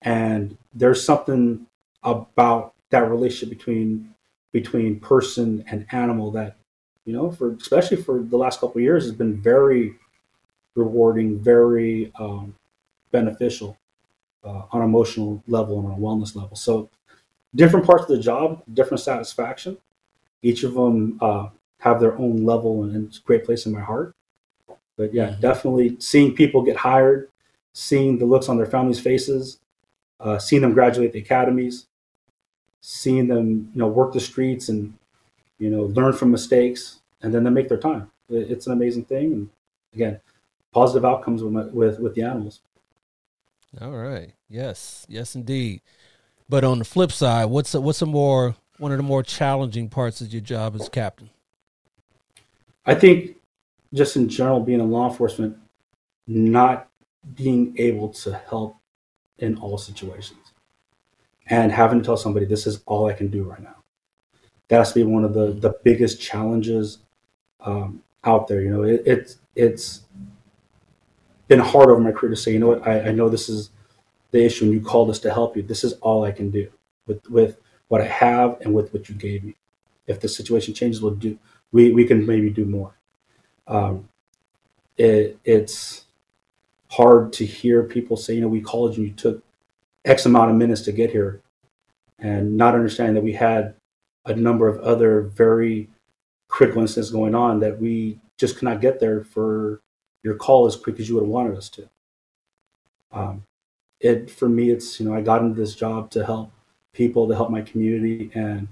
[0.00, 1.66] And there's something
[2.02, 4.14] about that relationship between
[4.52, 6.56] between person and animal that,
[7.04, 9.96] you know, for especially for the last couple of years has been very
[10.74, 12.54] rewarding, very um,
[13.12, 13.76] beneficial
[14.44, 16.56] uh, on an emotional level and on a wellness level.
[16.56, 16.90] So
[17.54, 19.78] different parts of the job, different satisfaction.
[20.42, 21.48] Each of them uh,
[21.80, 24.14] have their own level and it's a great place in my heart.
[24.96, 25.40] But yeah, Mhm.
[25.40, 27.28] definitely seeing people get hired,
[27.74, 29.58] seeing the looks on their families' faces,
[30.20, 31.86] uh, seeing them graduate the academies,
[32.80, 34.94] seeing them you know work the streets and
[35.62, 38.10] you know learn from mistakes, and then they make their time.
[38.28, 39.48] It's an amazing thing, and
[39.94, 40.20] again,
[40.72, 42.60] positive outcomes with my, with, with the animals.
[43.80, 44.32] All right.
[44.48, 45.06] Yes.
[45.08, 45.80] Yes, indeed.
[46.48, 49.88] But on the flip side, what's a, what's a more one of the more challenging
[49.88, 51.30] parts of your job as captain?
[52.84, 53.36] I think
[53.94, 55.56] just in general, being in law enforcement,
[56.26, 56.88] not
[57.36, 58.76] being able to help
[59.38, 60.40] in all situations
[61.46, 63.81] and having to tell somebody this is all I can do right now.
[64.72, 66.96] That has to be one of the, the biggest challenges
[67.60, 68.62] um, out there.
[68.62, 70.00] You know, it, it's it's
[71.46, 73.68] been hard over my career to say, you know what, I, I know this is
[74.30, 75.62] the issue and you called us to help you.
[75.62, 76.70] This is all I can do
[77.06, 77.58] with with
[77.88, 79.56] what I have and with what you gave me.
[80.06, 81.38] If the situation changes, we'll do
[81.70, 82.94] we, we can maybe do more.
[83.66, 84.08] Um,
[84.96, 86.06] it, it's
[86.92, 89.44] hard to hear people say, you know, we called you, you took
[90.06, 91.42] X amount of minutes to get here,
[92.18, 93.74] and not understanding that we had
[94.24, 95.88] a number of other very
[96.48, 99.80] critical incidents going on that we just could not get there for
[100.22, 101.88] your call as quick as you would have wanted us to.
[103.10, 103.44] Um,
[104.00, 106.50] it for me, it's you know, I got into this job to help
[106.92, 108.68] people, to help my community, and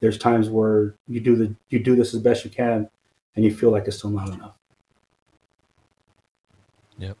[0.00, 2.88] there's times where you do the you do this as best you can,
[3.36, 4.54] and you feel like it's still not enough.
[6.98, 7.16] Yep.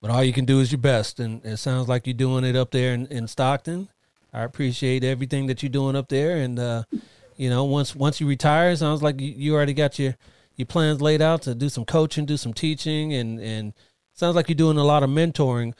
[0.00, 2.56] But all you can do is your best, and it sounds like you're doing it
[2.56, 3.88] up there in, in Stockton.
[4.32, 6.84] I appreciate everything that you're doing up there, and uh,
[7.36, 10.16] you know, once once you retire, sounds like you, you already got your
[10.56, 13.74] your plans laid out to do some coaching, do some teaching, and and
[14.12, 15.74] sounds like you're doing a lot of mentoring.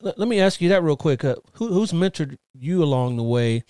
[0.00, 1.24] Let, let me ask you that real quick.
[1.24, 3.64] Uh, who, who's mentored you along the way,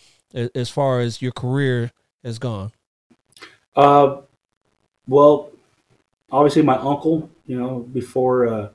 [0.54, 1.92] as far as your career
[2.24, 2.72] has gone?
[3.74, 4.20] Uh,
[5.06, 5.50] well,
[6.30, 7.30] obviously my uncle.
[7.46, 8.68] You know, before uh,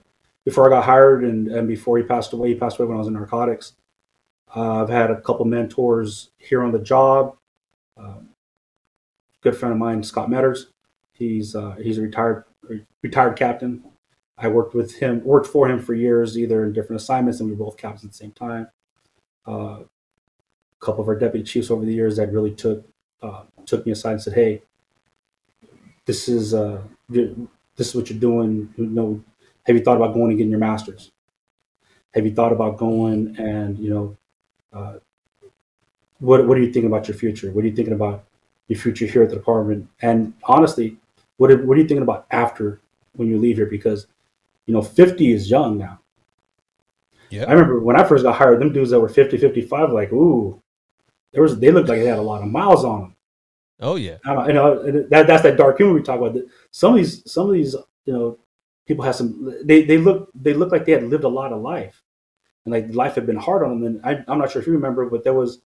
[0.45, 2.99] before I got hired and and before he passed away, he passed away when I
[2.99, 3.74] was in narcotics.
[4.56, 7.36] Uh, I've had a couple mentors here on the job.
[7.98, 8.30] Um,
[9.41, 10.68] good friend of mine, Scott Metters.
[11.14, 12.45] He's uh, he's a retired
[13.02, 13.84] retired captain.
[14.38, 17.56] I worked with him, worked for him for years, either in different assignments, and we
[17.56, 18.68] were both captains at the same time.
[19.48, 22.86] Uh, a couple of our deputy chiefs over the years that really took
[23.24, 24.62] uh, took me aside and said, "Hey,
[26.06, 28.74] this is uh, this is what you're doing.
[28.78, 29.24] You know,
[29.64, 31.12] have you thought about going and getting your master's?
[32.14, 34.18] Have you thought about going and you know,
[34.78, 34.99] uh,
[36.19, 37.51] what what are you thinking about your future?
[37.51, 38.23] What are you thinking about
[38.67, 39.88] your future here at the department?
[40.01, 40.97] And honestly,
[41.38, 42.82] what are, what are you thinking about after
[43.13, 43.65] when you leave here?
[43.65, 44.07] Because
[44.67, 45.99] you know, 50 is young now.
[47.30, 47.45] Yeah.
[47.47, 50.61] I remember when I first got hired, them dudes that were 50, 55, like, ooh,
[51.34, 53.15] there was they looked like they had a lot of miles on them.
[53.80, 54.17] Oh yeah.
[54.25, 56.38] You know, that that's that dark humor we talk about.
[56.71, 57.75] Some of these, some of these,
[58.05, 58.39] you know,
[58.86, 59.53] people have some.
[59.63, 62.01] They they look they look like they had lived a lot of life,
[62.68, 63.84] and like life had been hard on them.
[63.86, 65.61] And I, I'm not sure if you remember, but there was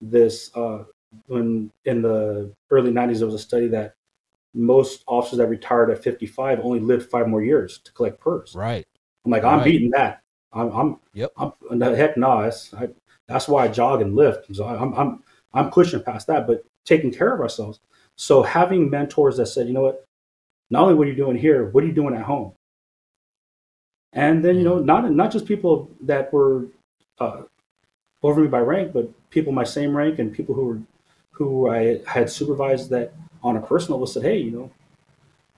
[0.00, 0.84] this uh,
[1.26, 3.96] when in the early '90s there was a study that
[4.54, 8.54] most officers that retired at 55 only lived five more years to collect PERS.
[8.54, 8.86] Right.
[9.24, 9.64] I'm like, I'm Right.
[9.64, 10.22] beating that.
[10.52, 11.32] I'm, I'm, Yep.
[11.36, 12.42] I'm heck no.
[12.42, 12.88] That's, I,
[13.28, 14.54] that's why I jog and lift.
[14.54, 15.22] So I'm, I'm,
[15.52, 17.80] I'm pushing past that, but taking care of ourselves.
[18.14, 20.06] So having mentors that said, you know what,
[20.70, 22.52] not only what are you doing here, what are you doing at home?
[24.16, 26.66] And then, you know, not, not just people that were
[27.20, 27.42] uh,
[28.22, 30.80] over me by rank, but people my same rank and people who were,
[31.32, 34.72] who I had supervised that on a personal level said, hey, you know,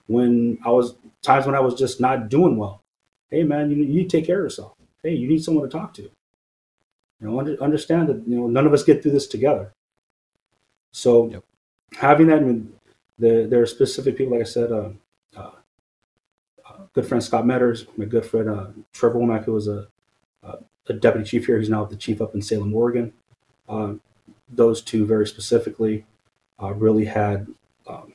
[0.09, 2.81] when I was times when I was just not doing well,
[3.31, 4.75] hey man, you, you need to take care of yourself.
[5.03, 6.03] Hey, you need someone to talk to.
[6.03, 6.11] You
[7.29, 9.73] know, under, understand that you know none of us get through this together.
[10.93, 11.45] So Yep.
[11.95, 12.75] having that, I mean,
[13.19, 14.91] the, there are specific people, like I said, uh,
[16.99, 19.87] good friend Scott Metters, my good friend uh, Trevor Womack, who was a,
[20.43, 20.57] a,
[20.89, 21.57] a deputy chief here.
[21.57, 23.13] He's now the chief up in Salem, Oregon.
[23.69, 24.01] Um,
[24.49, 26.07] those two very specifically
[26.61, 27.47] uh, really had
[27.87, 28.15] um,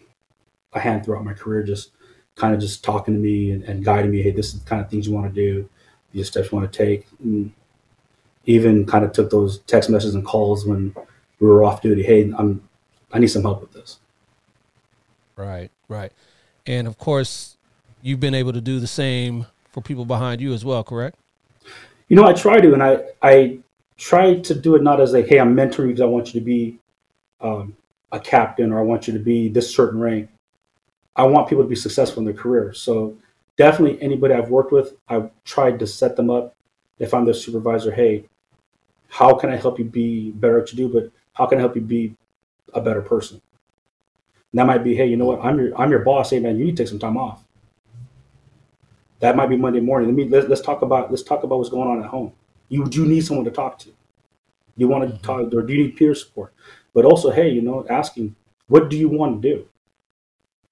[0.73, 1.91] a hand throughout my career, just
[2.35, 4.21] kind of just talking to me and, and guiding me.
[4.21, 5.69] Hey, this is the kind of things you want to do,
[6.11, 7.07] these steps you want to take.
[7.23, 7.53] And
[8.45, 10.93] even kind of took those text messages and calls when
[11.39, 12.03] we were off duty.
[12.03, 12.67] Hey, I'm
[13.13, 13.99] I need some help with this.
[15.37, 15.71] Right.
[15.87, 16.11] Right.
[16.65, 17.52] And of course,
[18.03, 20.83] you've been able to do the same for people behind you as well.
[20.83, 21.17] Correct.
[22.09, 23.59] You know, I try to, and I I
[23.97, 26.45] try to do it not as like, hey, I'm mentoring because I want you to
[26.45, 26.77] be
[27.41, 27.75] um,
[28.11, 30.29] a captain or I want you to be this certain rank.
[31.15, 32.73] I want people to be successful in their career.
[32.73, 33.17] So
[33.55, 36.55] definitely anybody I've worked with, I've tried to set them up.
[36.99, 38.25] If I'm their supervisor, hey,
[39.09, 40.89] how can I help you be better at do?
[40.89, 42.15] But how can I help you be
[42.73, 43.41] a better person?
[44.51, 45.43] And that might be, hey, you know what?
[45.43, 46.31] I'm your I'm your boss.
[46.31, 47.43] Hey man, you need to take some time off.
[49.23, 50.09] That might be Monday morning.
[50.09, 52.33] Let me let's, let's talk about let's talk about what's going on at home.
[52.67, 53.89] You do you need someone to talk to.
[54.75, 56.53] You want to talk, or do you need peer support?
[56.93, 58.35] But also, hey, you know, asking,
[58.67, 59.65] what do you want to do?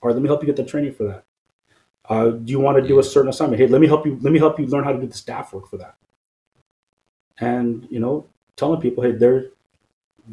[0.02, 1.24] Or let me help you get the training for that.
[2.10, 3.62] Uh, do you want to do a certain assignment?
[3.62, 4.20] Hey, let me help you.
[4.20, 5.96] Let me help you learn how to do the staff work for that.
[7.40, 8.28] And you know,
[8.58, 9.46] telling people, hey, there,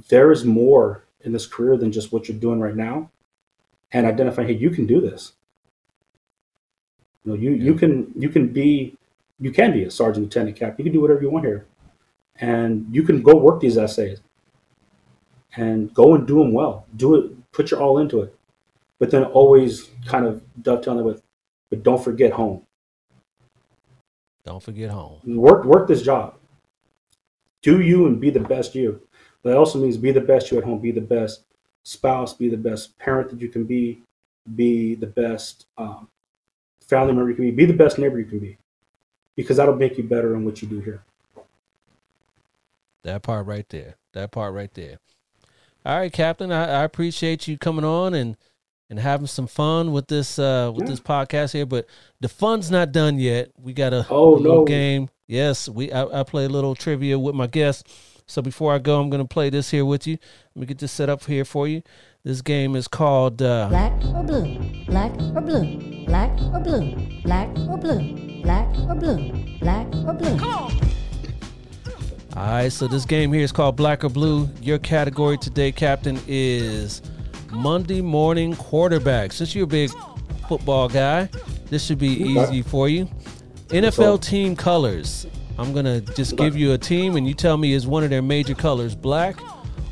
[0.09, 3.13] there is more in this career than just what you're doing right now,
[3.93, 5.35] and identifying, hey, you can do this.
[7.29, 8.97] You know, you you can you can be
[9.39, 10.77] you can be a sergeant, lieutenant, captain.
[10.79, 11.67] You can do whatever you want here,
[12.41, 14.21] and you can go work these essays,
[15.55, 16.87] and go and do them well.
[16.97, 17.53] Do it.
[17.53, 18.35] Put your all into it,
[18.99, 21.23] but then always kind of dovetailing it with,
[21.69, 22.63] but don't forget home.
[24.45, 25.21] Don't forget home.
[25.27, 26.37] Work work this job.
[27.61, 29.03] Do you and be the best you.
[29.43, 31.45] But it also means be the best you at home, be the best
[31.83, 34.03] spouse, be the best parent that you can be,
[34.57, 36.09] be the best um,
[36.89, 38.59] family member you can be, be the best neighbor you can be,
[39.37, 41.03] because that'll make you better in what you do here.
[43.05, 43.97] That part right there.
[44.13, 44.99] That part right there.
[45.87, 46.51] All right, Captain.
[46.53, 48.37] I, I appreciate you coming on and
[48.91, 50.91] and having some fun with this uh with Yeah.
[50.91, 51.67] this podcast here.
[51.67, 51.87] But
[52.21, 53.51] the fun's not done yet.
[53.59, 54.65] We got a, Oh, little no.
[54.65, 55.09] game.
[55.27, 57.85] Yes, we I, I play a little trivia with my guests.
[58.27, 60.19] So before I go, I'm gonna play this here with you.
[60.55, 61.83] Let me get this set up here for you.
[62.29, 64.59] This game is called uh, Black or blue?
[64.85, 66.05] Black or blue?
[66.05, 66.95] Black or blue?
[67.23, 68.43] Black or blue?
[68.43, 69.33] Black or blue?
[69.61, 70.39] Black or blue?
[72.37, 74.47] All right, so this game here is called Black or Blue.
[74.61, 77.01] Your category today, Captain, is
[77.51, 79.33] Monday morning quarterback.
[79.33, 79.91] Since you're a big
[80.51, 81.31] football guy,
[81.71, 83.09] this should be easy for you.
[83.69, 85.27] NFL team colors.
[85.57, 88.21] I'm gonna just give you a team, and you tell me is one of their
[88.21, 89.41] major colors black,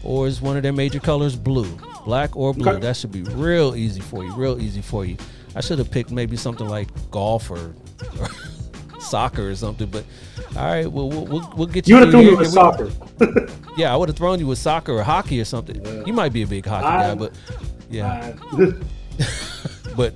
[0.04, 1.78] or is one of their major colors blue?
[2.06, 2.70] Black or blue?
[2.70, 2.80] Okay.
[2.80, 4.32] That should be real easy for you.
[4.34, 5.16] Real easy for you.
[5.54, 7.74] I should have picked maybe something like golf or,
[8.20, 8.28] or
[9.00, 10.04] soccer or something, but
[10.56, 11.96] all right, well, we'll, we'll, we'll get you.
[11.98, 12.90] You would have thrown me with soccer.
[13.76, 15.84] yeah, I would have thrown you with soccer or hockey or something.
[15.84, 16.04] Yeah.
[16.06, 17.34] You might be a big hockey I- guy, but
[17.90, 18.72] yeah, Uh,
[19.96, 20.14] but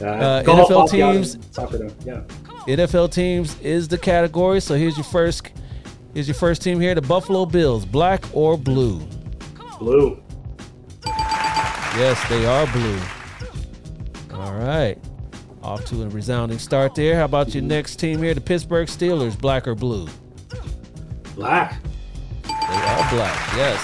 [0.00, 1.90] uh, NFL golf, hockey, teams- soccer, though.
[2.04, 2.22] yeah.
[2.66, 4.60] NFL teams is the category.
[4.60, 5.50] So here's your first,
[6.14, 9.00] here's your first team here: the Buffalo Bills, black or blue.
[9.78, 10.20] Blue.
[11.96, 13.00] Yes, they are blue.
[14.32, 14.96] All right,
[15.62, 17.16] off to a resounding start there.
[17.16, 20.08] How about your next team here, the Pittsburgh Steelers, black or blue?
[21.34, 21.82] Black.
[22.44, 23.36] They are black.
[23.56, 23.80] Yes,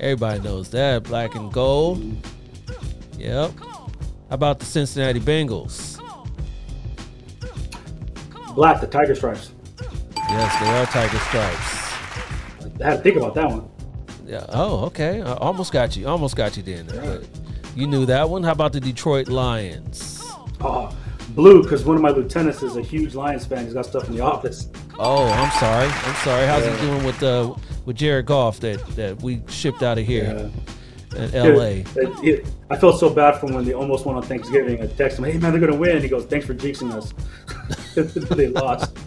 [0.00, 1.04] everybody knows that.
[1.04, 2.02] Black and gold.
[3.18, 3.52] Yep.
[3.60, 3.88] How
[4.30, 6.00] about the Cincinnati Bengals?
[8.54, 9.52] Black, the tiger stripes.
[10.16, 12.80] Yes, they are tiger stripes.
[12.80, 13.68] I had to think about that one.
[14.26, 14.44] Yeah.
[14.48, 15.22] Oh, okay.
[15.22, 16.06] I almost got you.
[16.08, 16.86] Almost got you then.
[16.86, 17.24] But
[17.74, 18.42] you knew that one.
[18.42, 20.22] How about the Detroit Lions?
[20.60, 20.92] Uh,
[21.30, 23.64] blue, because one of my lieutenants is a huge Lions fan.
[23.64, 24.68] He's got stuff in the office.
[24.98, 25.86] Oh, I'm sorry.
[25.88, 26.46] I'm sorry.
[26.46, 26.76] How's Yeah.
[26.76, 27.54] he doing with uh
[27.84, 30.50] with Jared Goff that that we shipped out of here
[31.14, 31.22] Yeah.
[31.24, 31.84] in L.A.
[31.94, 34.82] It- it- I felt so bad for him when they almost won on Thanksgiving.
[34.82, 37.14] I texted him, "Hey man, they're gonna win." He goes, "Thanks for jinxing us."
[37.94, 38.96] they lost.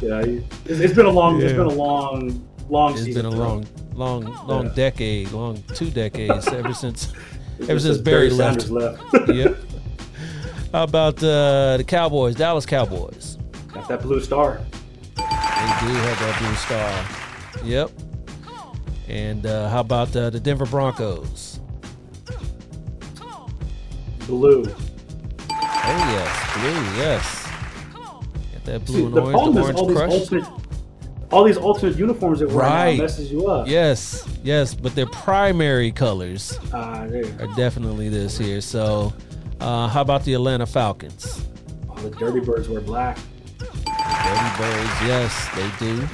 [0.00, 3.22] Yeah, it's, it's been a long, It's been a long, long It's season.
[3.22, 4.72] been a for long, long, long Yeah.
[4.74, 7.12] decade, long two decades ever since
[7.60, 8.68] ever Ever since Barry left.
[8.70, 9.02] Left.
[9.28, 9.56] yep.
[10.72, 13.36] How about uh, the Cowboys, Dallas Cowboys?
[13.72, 14.60] Got that blue star.
[15.16, 17.64] They do have that blue star.
[17.64, 17.90] Yep.
[19.08, 21.60] And uh, how about uh, the Denver Broncos?
[24.26, 24.64] Blue.
[24.64, 27.02] Oh yes, blue.
[27.02, 27.48] Yes.
[28.52, 30.61] Get that blue See, and the orange, the orange all these crush.
[31.32, 32.96] All these alternate uniforms that we're Right.
[32.96, 33.66] now messes you up.
[33.66, 37.08] Yes, yes, but their primary colors Uh,
[37.40, 38.60] are definitely this here.
[38.60, 39.12] So,
[39.60, 41.42] uh, how about the Atlanta Falcons?
[41.90, 43.18] Oh, the Dirty Birds wear black.
[43.58, 46.08] Dirty Birds, yes, they do.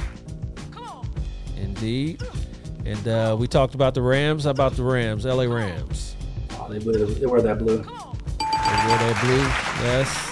[1.56, 2.22] Indeed.
[2.84, 4.44] And uh, we talked about the Rams.
[4.44, 5.24] How about the Rams?
[5.26, 6.14] LA Rams.
[6.52, 7.78] Oh, they, wear- they wear that blue.
[7.78, 9.42] They wear that blue.
[9.84, 10.24] Yes.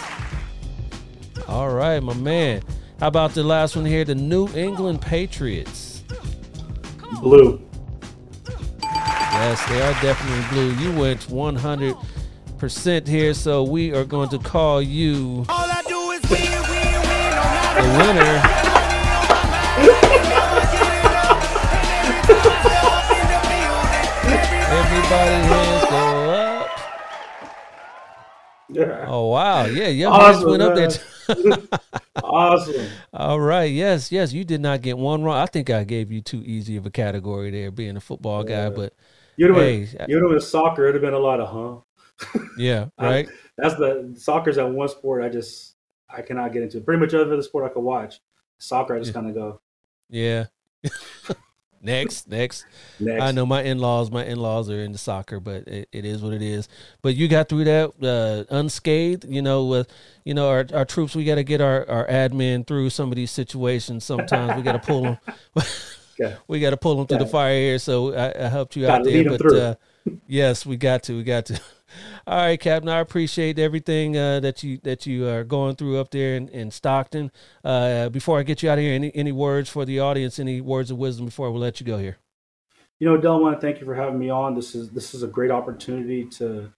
[1.49, 2.63] All right, my man.
[2.99, 4.07] How about the last one here?
[4.07, 6.03] The New England Patriots.
[7.21, 7.61] Blue.
[8.83, 10.73] Yes, they are definitely blue.
[10.83, 16.23] You went 100% here, so we are going to call you All I do is
[16.31, 18.41] win, win, win, no the winner.
[24.73, 26.69] Everybody hands go up.
[28.71, 29.05] Yeah.
[29.07, 30.89] Oh wow, yeah, your hands Awesome, went up there.
[32.23, 32.87] Awesome.
[33.13, 35.37] All right, yes, yes, you did not get one wrong.
[35.37, 38.65] I think I gave you too easy of a category there, being a football guy.
[38.65, 38.71] Yeah.
[38.71, 38.95] But
[39.37, 40.85] You'd have Hey, you'd have been soccer.
[40.85, 41.85] It'd have been a lot of
[42.29, 42.39] huh.
[42.59, 43.29] yeah, I- right.
[43.59, 45.75] That's the soccer's that one sport I just
[46.09, 46.81] I cannot get into.
[46.81, 48.21] Pretty much other sport I could watch.
[48.59, 49.15] Soccer, I just Yeah.
[49.15, 49.61] kind of go
[50.09, 50.45] Yeah.
[51.83, 52.67] next, next.
[53.01, 53.23] next.
[53.23, 54.11] I know my in-laws.
[54.11, 56.69] My in-laws are into soccer, but it, it is what it is.
[57.03, 59.25] But you got through that uh, unscathed.
[59.25, 59.93] You know, with
[60.25, 63.17] you know our, our troops, we got to get our, our admin through some of
[63.17, 64.05] these situations.
[64.05, 65.19] Sometimes we got to pull them.
[66.49, 67.79] We got to pull them through the fire here.
[67.79, 69.39] So I, I helped you Gotta out there.
[69.39, 69.75] But uh,
[70.27, 71.17] yes, we got to.
[71.17, 71.61] We got to.
[72.27, 72.89] All right, Captain.
[72.89, 76.71] I appreciate everything uh, that you that you are going through up there in, in
[76.71, 77.31] Stockton.
[77.65, 80.39] Uh, before I get you out of here, any any words for the audience?
[80.39, 82.19] Any words of wisdom before we let you go here?
[82.99, 84.55] You know, Del, I want to thank you for having me on.
[84.55, 86.73] This is this is a great opportunity to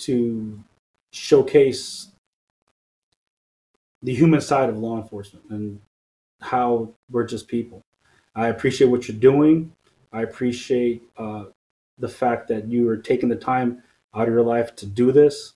[0.00, 0.62] to
[1.12, 2.08] showcase
[4.02, 5.80] the human side of law enforcement and
[6.40, 7.82] how we're just people.
[8.34, 9.72] I appreciate what you're doing.
[10.12, 11.46] I appreciate uh,
[11.98, 13.82] the fact that you are taking the time
[14.16, 15.54] out of your life to do this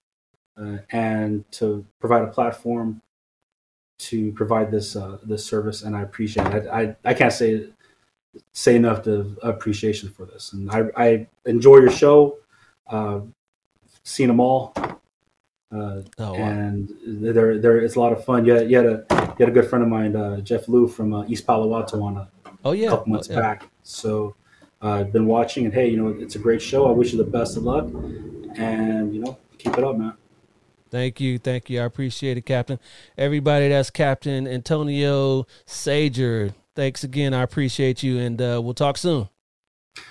[0.60, 3.00] uh, and to provide a platform
[3.98, 5.82] to provide this uh, this service.
[5.82, 6.66] And I appreciate it.
[6.68, 7.66] I, I, I can't say
[8.52, 10.52] say enough to appreciation for this.
[10.52, 12.38] And I, I enjoy your show.
[12.86, 13.20] Uh,
[14.04, 14.72] seen them all.
[15.72, 16.34] Uh, Oh, wow.
[16.34, 18.44] and there, there, it's a lot of fun.
[18.44, 20.88] You had, you had a, you had a good friend of mine, uh, Jeff Liu
[20.88, 22.28] from uh, East Palo Alto, on a
[22.64, 22.90] Oh yeah.
[22.90, 23.40] couple months Oh, yeah.
[23.40, 23.68] back.
[23.84, 24.34] So
[24.82, 26.88] uh, I've been watching, and hey, you know, it's a great show.
[26.88, 27.86] I wish you the best of luck,
[28.56, 30.14] and you know, keep it up, man.
[30.90, 31.80] Thank you, thank you.
[31.80, 32.80] I appreciate it, Captain.
[33.16, 36.52] Everybody, that's Captain Antonio Sajor.
[36.74, 37.32] Thanks again.
[37.32, 39.28] I appreciate you, and uh, we'll talk soon.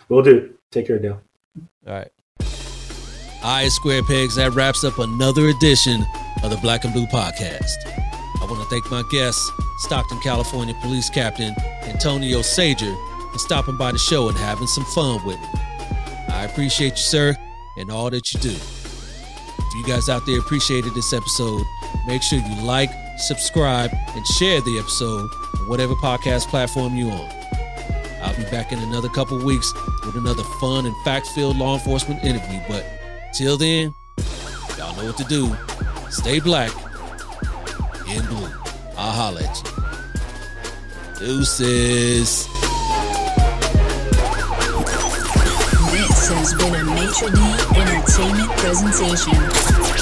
[0.07, 0.53] We'll do.
[0.71, 1.21] Take care, Dale.
[1.85, 2.11] All right.
[3.41, 6.05] All right, Square Pegs, that wraps up another edition
[6.43, 7.77] of the Black and Blue Podcast.
[8.41, 9.39] I want to thank my guest,
[9.79, 12.95] Stockton, California Police Captain Antonio Sajor,
[13.31, 15.47] for stopping by the show and having some fun with me.
[16.29, 17.35] I appreciate you, sir,
[17.79, 18.51] and all that you do.
[18.51, 21.63] If you guys out there appreciated this episode,
[22.05, 27.29] make sure you like, subscribe, and share the episode on whatever podcast platform you're on.
[28.21, 29.73] I'll be back in another couple weeks
[30.05, 32.59] with another fun and fact-filled law enforcement interview.
[32.67, 32.85] But
[33.33, 33.93] till then,
[34.77, 35.55] y'all know what to do.
[36.09, 36.71] Stay black
[38.09, 38.49] and blue.
[38.97, 39.63] I'll holla at
[41.19, 41.27] you.
[41.27, 42.47] Deuces.
[46.35, 47.41] Has been a Maitre D
[47.79, 49.98] Entertainment presentation.